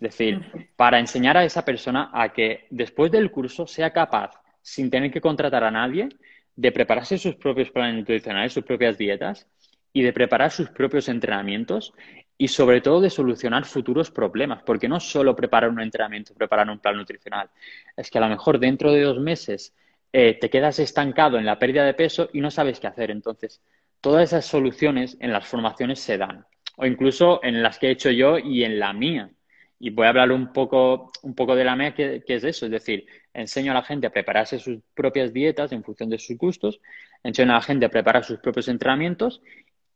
Es 0.00 0.16
decir, 0.16 0.40
para 0.76 0.98
enseñar 0.98 1.36
a 1.36 1.44
esa 1.44 1.64
persona 1.64 2.10
a 2.12 2.32
que 2.32 2.66
después 2.70 3.12
del 3.12 3.30
curso 3.30 3.66
sea 3.66 3.92
capaz, 3.92 4.32
sin 4.62 4.90
tener 4.90 5.10
que 5.10 5.20
contratar 5.20 5.62
a 5.64 5.70
nadie, 5.70 6.08
de 6.56 6.72
prepararse 6.72 7.18
sus 7.18 7.36
propios 7.36 7.70
planes 7.70 7.96
nutricionales, 7.96 8.52
sus 8.52 8.64
propias 8.64 8.98
dietas 8.98 9.46
y 9.92 10.02
de 10.02 10.12
preparar 10.12 10.50
sus 10.50 10.70
propios 10.70 11.08
entrenamientos 11.08 11.92
y 12.38 12.48
sobre 12.48 12.80
todo 12.80 13.00
de 13.00 13.10
solucionar 13.10 13.66
futuros 13.66 14.10
problemas, 14.10 14.62
porque 14.62 14.88
no 14.88 15.00
solo 15.00 15.36
preparar 15.36 15.68
un 15.68 15.80
entrenamiento, 15.80 16.34
preparar 16.34 16.70
un 16.70 16.78
plan 16.78 16.96
nutricional, 16.96 17.50
es 17.96 18.10
que 18.10 18.18
a 18.18 18.22
lo 18.22 18.28
mejor 18.28 18.58
dentro 18.58 18.92
de 18.92 19.02
dos 19.02 19.18
meses 19.18 19.74
eh, 20.12 20.38
te 20.40 20.50
quedas 20.50 20.78
estancado 20.78 21.38
en 21.38 21.46
la 21.46 21.58
pérdida 21.58 21.84
de 21.84 21.94
peso 21.94 22.28
y 22.32 22.40
no 22.40 22.50
sabes 22.50 22.80
qué 22.80 22.88
hacer. 22.88 23.10
Entonces, 23.10 23.60
todas 24.00 24.24
esas 24.24 24.44
soluciones 24.44 25.16
en 25.20 25.32
las 25.32 25.46
formaciones 25.46 26.00
se 26.00 26.18
dan, 26.18 26.46
o 26.76 26.86
incluso 26.86 27.40
en 27.42 27.62
las 27.62 27.78
que 27.78 27.88
he 27.88 27.90
hecho 27.92 28.10
yo 28.10 28.38
y 28.38 28.64
en 28.64 28.78
la 28.78 28.92
mía. 28.92 29.30
Y 29.78 29.90
voy 29.90 30.06
a 30.06 30.10
hablar 30.10 30.32
un 30.32 30.52
poco, 30.52 31.10
un 31.22 31.34
poco 31.34 31.54
de 31.54 31.64
la 31.64 31.76
mía, 31.76 31.94
que, 31.94 32.22
es 32.26 32.44
eso, 32.44 32.66
es 32.66 32.72
decir, 32.72 33.06
enseño 33.32 33.72
a 33.72 33.74
la 33.74 33.82
gente 33.82 34.06
a 34.06 34.10
prepararse 34.10 34.58
sus 34.58 34.78
propias 34.94 35.32
dietas 35.32 35.72
en 35.72 35.82
función 35.82 36.10
de 36.10 36.18
sus 36.18 36.36
gustos, 36.36 36.80
enseño 37.22 37.52
a 37.52 37.54
la 37.54 37.62
gente 37.62 37.86
a 37.86 37.88
preparar 37.88 38.24
sus 38.24 38.40
propios 38.40 38.68
entrenamientos 38.68 39.40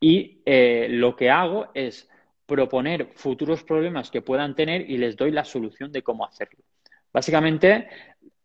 y 0.01 0.41
eh, 0.47 0.87
lo 0.91 1.17
que 1.17 1.31
hago 1.31 1.69
es 1.75 2.09
proponer 2.47 3.09
futuros 3.15 3.63
problemas 3.63 4.11
que 4.11 4.23
puedan 4.23 4.55
tener 4.55 4.91
y 4.91 4.99
les 4.99 5.17
doy 5.17 5.31
la 5.31 5.45
solución 5.45 5.93
de 5.93 6.03
cómo 6.03 6.27
hacerlo. 6.27 6.61
Básicamente, 7.13 7.89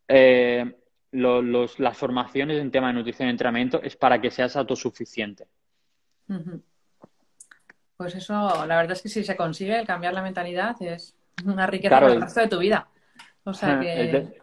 eh, 0.08 0.74
las 1.12 1.96
formaciones 1.96 2.60
en 2.60 2.70
tema 2.70 2.88
de 2.88 2.94
nutrición 2.94 3.28
y 3.28 3.30
entrenamiento 3.32 3.82
es 3.82 3.96
para 3.96 4.20
que 4.20 4.30
seas 4.30 4.56
autosuficiente. 4.56 5.46
Pues 7.96 8.14
eso, 8.14 8.64
la 8.66 8.76
verdad 8.76 8.92
es 8.92 9.02
que 9.02 9.08
si 9.08 9.24
se 9.24 9.36
consigue 9.36 9.84
cambiar 9.84 10.14
la 10.14 10.22
mentalidad 10.22 10.80
es 10.80 11.14
una 11.44 11.66
riqueza 11.66 12.00
para 12.00 12.12
el 12.12 12.20
resto 12.20 12.40
de 12.40 12.48
tu 12.48 12.58
vida. 12.58 12.88
O 13.44 13.52
sea 13.52 13.80
que... 13.80 14.34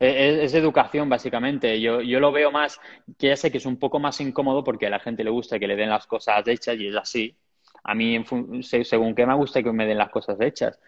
Es, 0.00 0.54
educación, 0.54 1.10
básicamente. 1.10 1.78
Yo, 1.78 2.00
yo 2.00 2.20
lo 2.20 2.32
veo 2.32 2.50
más, 2.50 2.80
que 3.18 3.28
ya 3.28 3.36
sé 3.36 3.50
que 3.50 3.58
es 3.58 3.66
un 3.66 3.78
poco 3.78 3.98
más 3.98 4.18
incómodo 4.22 4.64
porque 4.64 4.86
a 4.86 4.90
la 4.90 4.98
gente 4.98 5.22
le 5.22 5.30
gusta 5.30 5.58
que 5.58 5.66
le 5.66 5.76
den 5.76 5.90
las 5.90 6.06
cosas 6.06 6.46
hechas 6.48 6.78
y 6.78 6.86
es 6.86 6.96
así. 6.96 7.36
A 7.84 7.94
mí, 7.94 8.24
según 8.62 9.14
qué 9.14 9.26
me 9.26 9.34
gusta 9.34 9.62
que 9.62 9.72
me 9.72 9.86
den 9.86 9.98
las 9.98 10.10
cosas 10.10 10.40
hechas. 10.40 10.78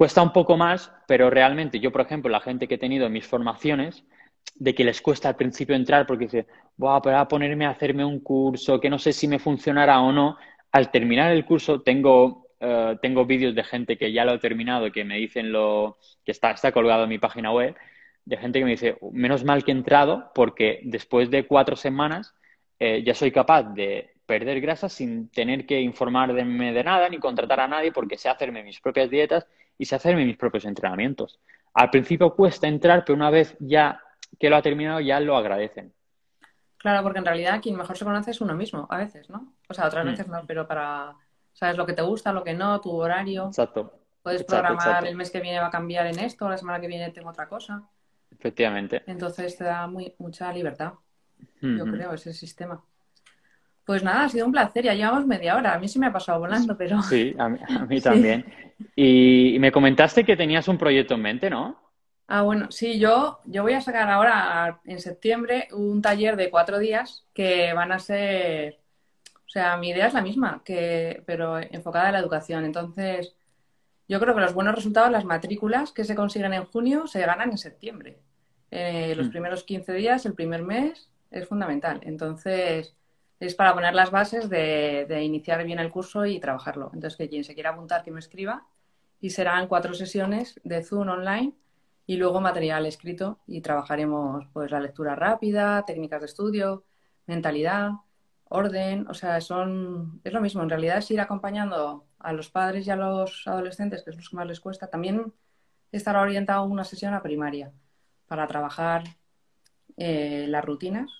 Cuesta 0.00 0.22
un 0.22 0.32
poco 0.32 0.56
más, 0.56 0.90
pero 1.06 1.28
realmente 1.28 1.78
yo, 1.78 1.92
por 1.92 2.00
ejemplo, 2.00 2.30
la 2.30 2.40
gente 2.40 2.66
que 2.66 2.76
he 2.76 2.78
tenido 2.78 3.04
en 3.04 3.12
mis 3.12 3.26
formaciones, 3.26 4.02
de 4.54 4.74
que 4.74 4.82
les 4.82 5.02
cuesta 5.02 5.28
al 5.28 5.36
principio 5.36 5.76
entrar 5.76 6.06
porque 6.06 6.24
dice, 6.24 6.46
voy 6.78 6.98
a 7.12 7.28
ponerme 7.28 7.66
a 7.66 7.70
hacerme 7.72 8.02
un 8.02 8.20
curso 8.20 8.80
que 8.80 8.88
no 8.88 8.98
sé 8.98 9.12
si 9.12 9.28
me 9.28 9.38
funcionará 9.38 10.00
o 10.00 10.10
no. 10.10 10.38
Al 10.72 10.90
terminar 10.90 11.32
el 11.32 11.44
curso 11.44 11.82
tengo, 11.82 12.46
eh, 12.60 12.96
tengo 13.02 13.26
vídeos 13.26 13.54
de 13.54 13.62
gente 13.62 13.98
que 13.98 14.10
ya 14.10 14.24
lo 14.24 14.32
ha 14.32 14.38
terminado 14.38 14.90
que 14.90 15.04
me 15.04 15.18
dicen 15.18 15.52
lo 15.52 15.98
que 16.24 16.32
está, 16.32 16.52
está 16.52 16.72
colgado 16.72 17.02
en 17.04 17.10
mi 17.10 17.18
página 17.18 17.52
web, 17.52 17.76
de 18.24 18.36
gente 18.38 18.58
que 18.58 18.64
me 18.64 18.70
dice, 18.70 18.96
menos 19.12 19.44
mal 19.44 19.64
que 19.64 19.70
he 19.70 19.74
entrado 19.74 20.30
porque 20.34 20.80
después 20.82 21.30
de 21.30 21.46
cuatro 21.46 21.76
semanas 21.76 22.34
eh, 22.78 23.02
ya 23.04 23.12
soy 23.14 23.32
capaz 23.32 23.64
de 23.74 24.14
perder 24.24 24.62
grasa 24.62 24.88
sin 24.88 25.28
tener 25.30 25.66
que 25.66 25.78
informarme 25.82 26.72
de 26.72 26.84
nada 26.84 27.06
ni 27.10 27.18
contratar 27.18 27.60
a 27.60 27.68
nadie 27.68 27.92
porque 27.92 28.16
sé 28.16 28.30
hacerme 28.30 28.62
mis 28.62 28.80
propias 28.80 29.10
dietas 29.10 29.46
y 29.80 29.86
sé 29.86 29.96
hacerme 29.96 30.26
mis 30.26 30.36
propios 30.36 30.66
entrenamientos. 30.66 31.40
Al 31.72 31.88
principio 31.88 32.34
cuesta 32.34 32.68
entrar, 32.68 33.02
pero 33.02 33.16
una 33.16 33.30
vez 33.30 33.56
ya 33.60 34.02
que 34.38 34.50
lo 34.50 34.56
ha 34.56 34.62
terminado 34.62 35.00
ya 35.00 35.18
lo 35.20 35.38
agradecen. 35.38 35.94
Claro, 36.76 37.02
porque 37.02 37.18
en 37.18 37.24
realidad 37.24 37.62
quien 37.62 37.76
mejor 37.76 37.96
se 37.96 38.04
conoce 38.04 38.30
es 38.30 38.42
uno 38.42 38.54
mismo, 38.54 38.86
a 38.90 38.98
veces, 38.98 39.30
¿no? 39.30 39.54
O 39.70 39.72
sea, 39.72 39.86
otras 39.86 40.04
mm. 40.04 40.08
veces 40.10 40.28
no, 40.28 40.42
pero 40.46 40.68
para, 40.68 41.16
sabes 41.54 41.78
lo 41.78 41.86
que 41.86 41.94
te 41.94 42.02
gusta, 42.02 42.30
lo 42.30 42.44
que 42.44 42.52
no, 42.52 42.78
tu 42.82 42.90
horario. 42.90 43.46
Exacto. 43.46 43.94
Puedes 44.22 44.44
programar 44.44 45.06
el 45.06 45.16
mes 45.16 45.30
que 45.30 45.40
viene 45.40 45.58
va 45.58 45.68
a 45.68 45.70
cambiar 45.70 46.06
en 46.06 46.18
esto, 46.18 46.46
la 46.46 46.58
semana 46.58 46.78
que 46.78 46.86
viene 46.86 47.10
tengo 47.10 47.30
otra 47.30 47.48
cosa. 47.48 47.82
Efectivamente. 48.30 49.02
Entonces 49.06 49.56
te 49.56 49.64
da 49.64 49.86
muy, 49.86 50.14
mucha 50.18 50.52
libertad, 50.52 50.92
yo 51.62 51.86
creo, 51.86 52.12
ese 52.12 52.34
sistema. 52.34 52.84
Pues 53.84 54.02
nada, 54.04 54.24
ha 54.24 54.28
sido 54.28 54.46
un 54.46 54.52
placer, 54.52 54.84
ya 54.84 54.94
llevamos 54.94 55.26
media 55.26 55.56
hora. 55.56 55.74
A 55.74 55.78
mí 55.78 55.88
sí 55.88 55.98
me 55.98 56.06
ha 56.06 56.12
pasado 56.12 56.38
volando, 56.38 56.76
pero... 56.76 57.02
Sí, 57.02 57.34
a 57.38 57.48
mí, 57.48 58.00
también. 58.02 58.44
Y, 58.94 59.56
me 59.58 59.72
comentaste 59.72 60.24
que 60.24 60.36
tenías 60.36 60.68
un 60.68 60.78
proyecto 60.78 61.14
en 61.14 61.22
mente, 61.22 61.50
¿no? 61.50 61.76
Ah, 62.28 62.42
bueno, 62.42 62.70
sí, 62.70 62.98
yo, 63.00 63.40
yo 63.44 63.62
voy 63.62 63.72
a 63.72 63.80
sacar 63.80 64.08
ahora 64.08 64.80
en 64.84 65.00
septiembre 65.00 65.68
un 65.72 66.00
taller 66.00 66.36
de 66.36 66.50
cuatro 66.50 66.78
días 66.78 67.26
que 67.34 67.72
van 67.74 67.92
a 67.92 67.98
ser... 67.98 68.78
O 69.34 69.52
sea, 69.52 69.76
mi 69.76 69.88
idea 69.88 70.06
es 70.06 70.14
la 70.14 70.22
misma, 70.22 70.62
que, 70.64 71.24
pero 71.26 71.58
enfocada 71.58 72.06
en 72.06 72.12
la 72.12 72.20
educación. 72.20 72.64
Entonces, 72.64 73.34
yo 74.06 74.20
creo 74.20 74.34
que 74.34 74.40
los 74.40 74.54
buenos 74.54 74.76
resultados, 74.76 75.10
las 75.10 75.24
matrículas 75.24 75.90
que 75.90 76.04
se 76.04 76.14
consiguen 76.14 76.52
en 76.52 76.64
junio, 76.66 77.08
se 77.08 77.20
ganan 77.20 77.50
en 77.50 77.58
septiembre. 77.58 78.20
Eh, 78.70 79.14
los 79.16 79.28
mm. 79.28 79.30
primeros 79.30 79.64
15 79.64 79.92
días, 79.94 80.26
el 80.26 80.34
primer 80.34 80.62
mes, 80.62 81.10
es 81.30 81.46
fundamental. 81.46 82.00
Entonces, 82.02 82.96
es 83.40 83.54
para 83.54 83.74
poner 83.74 83.94
las 83.94 84.10
bases 84.10 84.50
de, 84.50 85.22
iniciar 85.22 85.64
bien 85.64 85.78
el 85.78 85.90
curso 85.90 86.26
y 86.26 86.38
trabajarlo. 86.38 86.90
Entonces, 86.92 87.16
que 87.16 87.28
quien 87.28 87.42
se 87.42 87.54
quiera 87.54 87.70
apuntar, 87.70 88.02
que 88.04 88.10
me 88.10 88.20
escriba. 88.20 88.66
Y 89.20 89.30
serán 89.30 89.66
cuatro 89.66 89.94
sesiones 89.94 90.60
de 90.64 90.82
Zoom 90.82 91.08
online 91.08 91.54
y 92.06 92.16
luego 92.16 92.40
material 92.40 92.86
escrito 92.86 93.40
y 93.46 93.60
trabajaremos 93.60 94.46
pues 94.52 94.70
la 94.70 94.80
lectura 94.80 95.14
rápida, 95.14 95.84
técnicas 95.86 96.20
de 96.20 96.26
estudio, 96.26 96.84
mentalidad, 97.26 97.92
orden, 98.44 99.06
o 99.08 99.14
sea, 99.14 99.40
son 99.40 100.20
es 100.24 100.32
lo 100.32 100.40
mismo, 100.40 100.62
en 100.62 100.70
realidad 100.70 100.98
es 100.98 101.10
ir 101.10 101.20
acompañando 101.20 102.06
a 102.18 102.32
los 102.32 102.50
padres 102.50 102.86
y 102.86 102.90
a 102.90 102.96
los 102.96 103.46
adolescentes, 103.46 104.02
que 104.02 104.10
es 104.10 104.16
lo 104.16 104.22
que 104.22 104.36
más 104.36 104.46
les 104.46 104.60
cuesta, 104.60 104.88
también 104.88 105.32
estará 105.92 106.22
orientado 106.22 106.64
una 106.64 106.84
sesión 106.84 107.14
a 107.14 107.22
primaria 107.22 107.72
para 108.26 108.46
trabajar 108.46 109.04
eh, 109.96 110.46
las 110.48 110.64
rutinas 110.64 111.19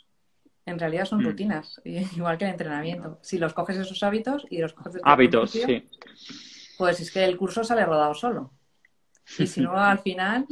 en 0.70 0.78
realidad 0.78 1.04
son 1.04 1.20
mm. 1.20 1.24
rutinas, 1.24 1.80
igual 1.84 2.38
que 2.38 2.44
el 2.44 2.52
entrenamiento. 2.52 3.18
Si 3.22 3.38
los 3.38 3.52
coges 3.52 3.76
esos 3.76 4.02
hábitos 4.02 4.46
y 4.50 4.58
los 4.58 4.72
coges 4.72 5.00
Hábitos, 5.04 5.50
sí. 5.50 5.88
Pues 6.78 7.00
es 7.00 7.10
que 7.10 7.24
el 7.24 7.36
curso 7.36 7.62
sale 7.62 7.84
rodado 7.84 8.14
solo. 8.14 8.52
Y 9.38 9.46
si 9.46 9.60
no, 9.60 9.76
al 9.76 9.98
final 9.98 10.46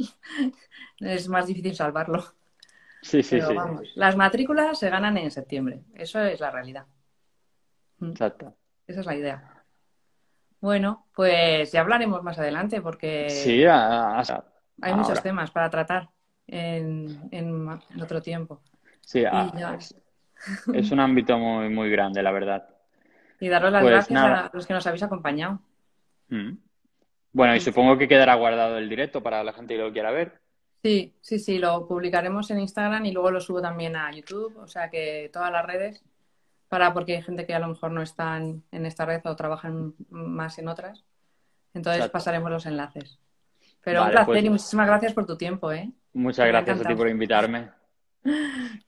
es 0.99 1.27
más 1.27 1.47
difícil 1.47 1.75
salvarlo. 1.75 2.23
Sí, 3.01 3.23
sí, 3.23 3.41
sí. 3.41 3.53
Vamos, 3.53 3.87
las 3.95 4.15
matrículas 4.15 4.77
se 4.77 4.89
ganan 4.89 5.17
en 5.17 5.31
septiembre. 5.31 5.81
Eso 5.95 6.19
es 6.21 6.39
la 6.39 6.51
realidad. 6.51 6.85
Mm. 7.99 8.11
Exacto. 8.11 8.55
Esa 8.85 8.99
es 9.01 9.05
la 9.05 9.15
idea. 9.15 9.63
Bueno, 10.61 11.07
pues 11.15 11.71
ya 11.71 11.79
hablaremos 11.79 12.21
más 12.21 12.37
adelante 12.37 12.81
porque 12.81 13.29
sí, 13.29 13.63
hay 13.65 14.93
muchos 14.93 15.23
temas 15.23 15.51
para 15.51 15.69
tratar 15.69 16.09
en 16.47 17.81
otro 18.01 18.21
tiempo. 18.21 18.61
Sí, 19.09 19.23
ah, 19.25 19.75
es, 19.75 19.95
un 20.91 20.99
ámbito 20.99 21.37
muy, 21.37 21.69
muy 21.69 21.89
grande, 21.89 22.23
la 22.23 22.31
verdad. 22.31 22.67
Y 23.39 23.47
daros 23.47 23.71
las 23.71 23.81
pues 23.81 23.93
gracias 23.93 24.21
a 24.21 24.49
los 24.53 24.67
que 24.67 24.73
nos 24.73 24.85
habéis 24.87 25.03
acompañado. 25.03 25.59
Mm. 26.29 26.51
Bueno, 27.31 27.55
y 27.55 27.59
supongo 27.59 27.97
que 27.97 28.07
quedará 28.07 28.35
guardado 28.35 28.77
el 28.77 28.89
directo 28.89 29.21
para 29.21 29.43
la 29.43 29.53
gente 29.53 29.75
que 29.75 29.81
lo 29.81 29.93
quiera 29.93 30.11
ver. 30.11 30.39
Sí, 30.83 31.13
sí, 31.21 31.39
sí, 31.39 31.59
lo 31.59 31.87
publicaremos 31.87 32.49
en 32.51 32.59
Instagram 32.59 33.05
y 33.05 33.11
luego 33.11 33.31
lo 33.31 33.41
subo 33.41 33.61
también 33.61 33.95
a 33.95 34.11
YouTube, 34.11 34.57
o 34.57 34.67
sea 34.67 34.89
que 34.89 35.29
todas 35.31 35.51
las 35.51 35.65
redes, 35.65 36.03
para 36.69 36.93
porque 36.93 37.17
hay 37.17 37.21
gente 37.21 37.45
que 37.45 37.53
a 37.53 37.59
lo 37.59 37.67
mejor 37.67 37.91
no 37.91 38.01
están 38.01 38.63
en 38.71 38.85
esta 38.85 39.05
red 39.05 39.21
o 39.25 39.35
trabajan 39.35 39.93
más 40.09 40.57
en 40.57 40.69
otras. 40.69 41.03
Entonces 41.73 42.09
pasaremos 42.09 42.49
los 42.49 42.65
enlaces. 42.65 43.19
Pero 43.83 44.03
un 44.03 44.11
placer 44.11 44.25
pues 44.25 44.43
y 44.43 44.49
muchísimas 44.49 44.87
gracias 44.87 45.13
por 45.13 45.25
tu 45.25 45.37
tiempo, 45.37 45.71
¿eh? 45.71 45.91
Muchas 46.13 46.47
gracias 46.47 46.79
a 46.79 46.83
ti 46.83 46.95
por 46.95 47.07
invitarme. 47.07 47.69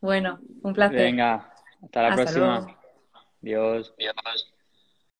Bueno, 0.01 0.39
un 0.61 0.73
placer. 0.73 0.97
Venga, 0.97 1.53
hasta 1.83 2.01
la 2.01 2.15
próxima. 2.15 2.77
Dios. 3.41 3.93
Dios. 3.97 4.50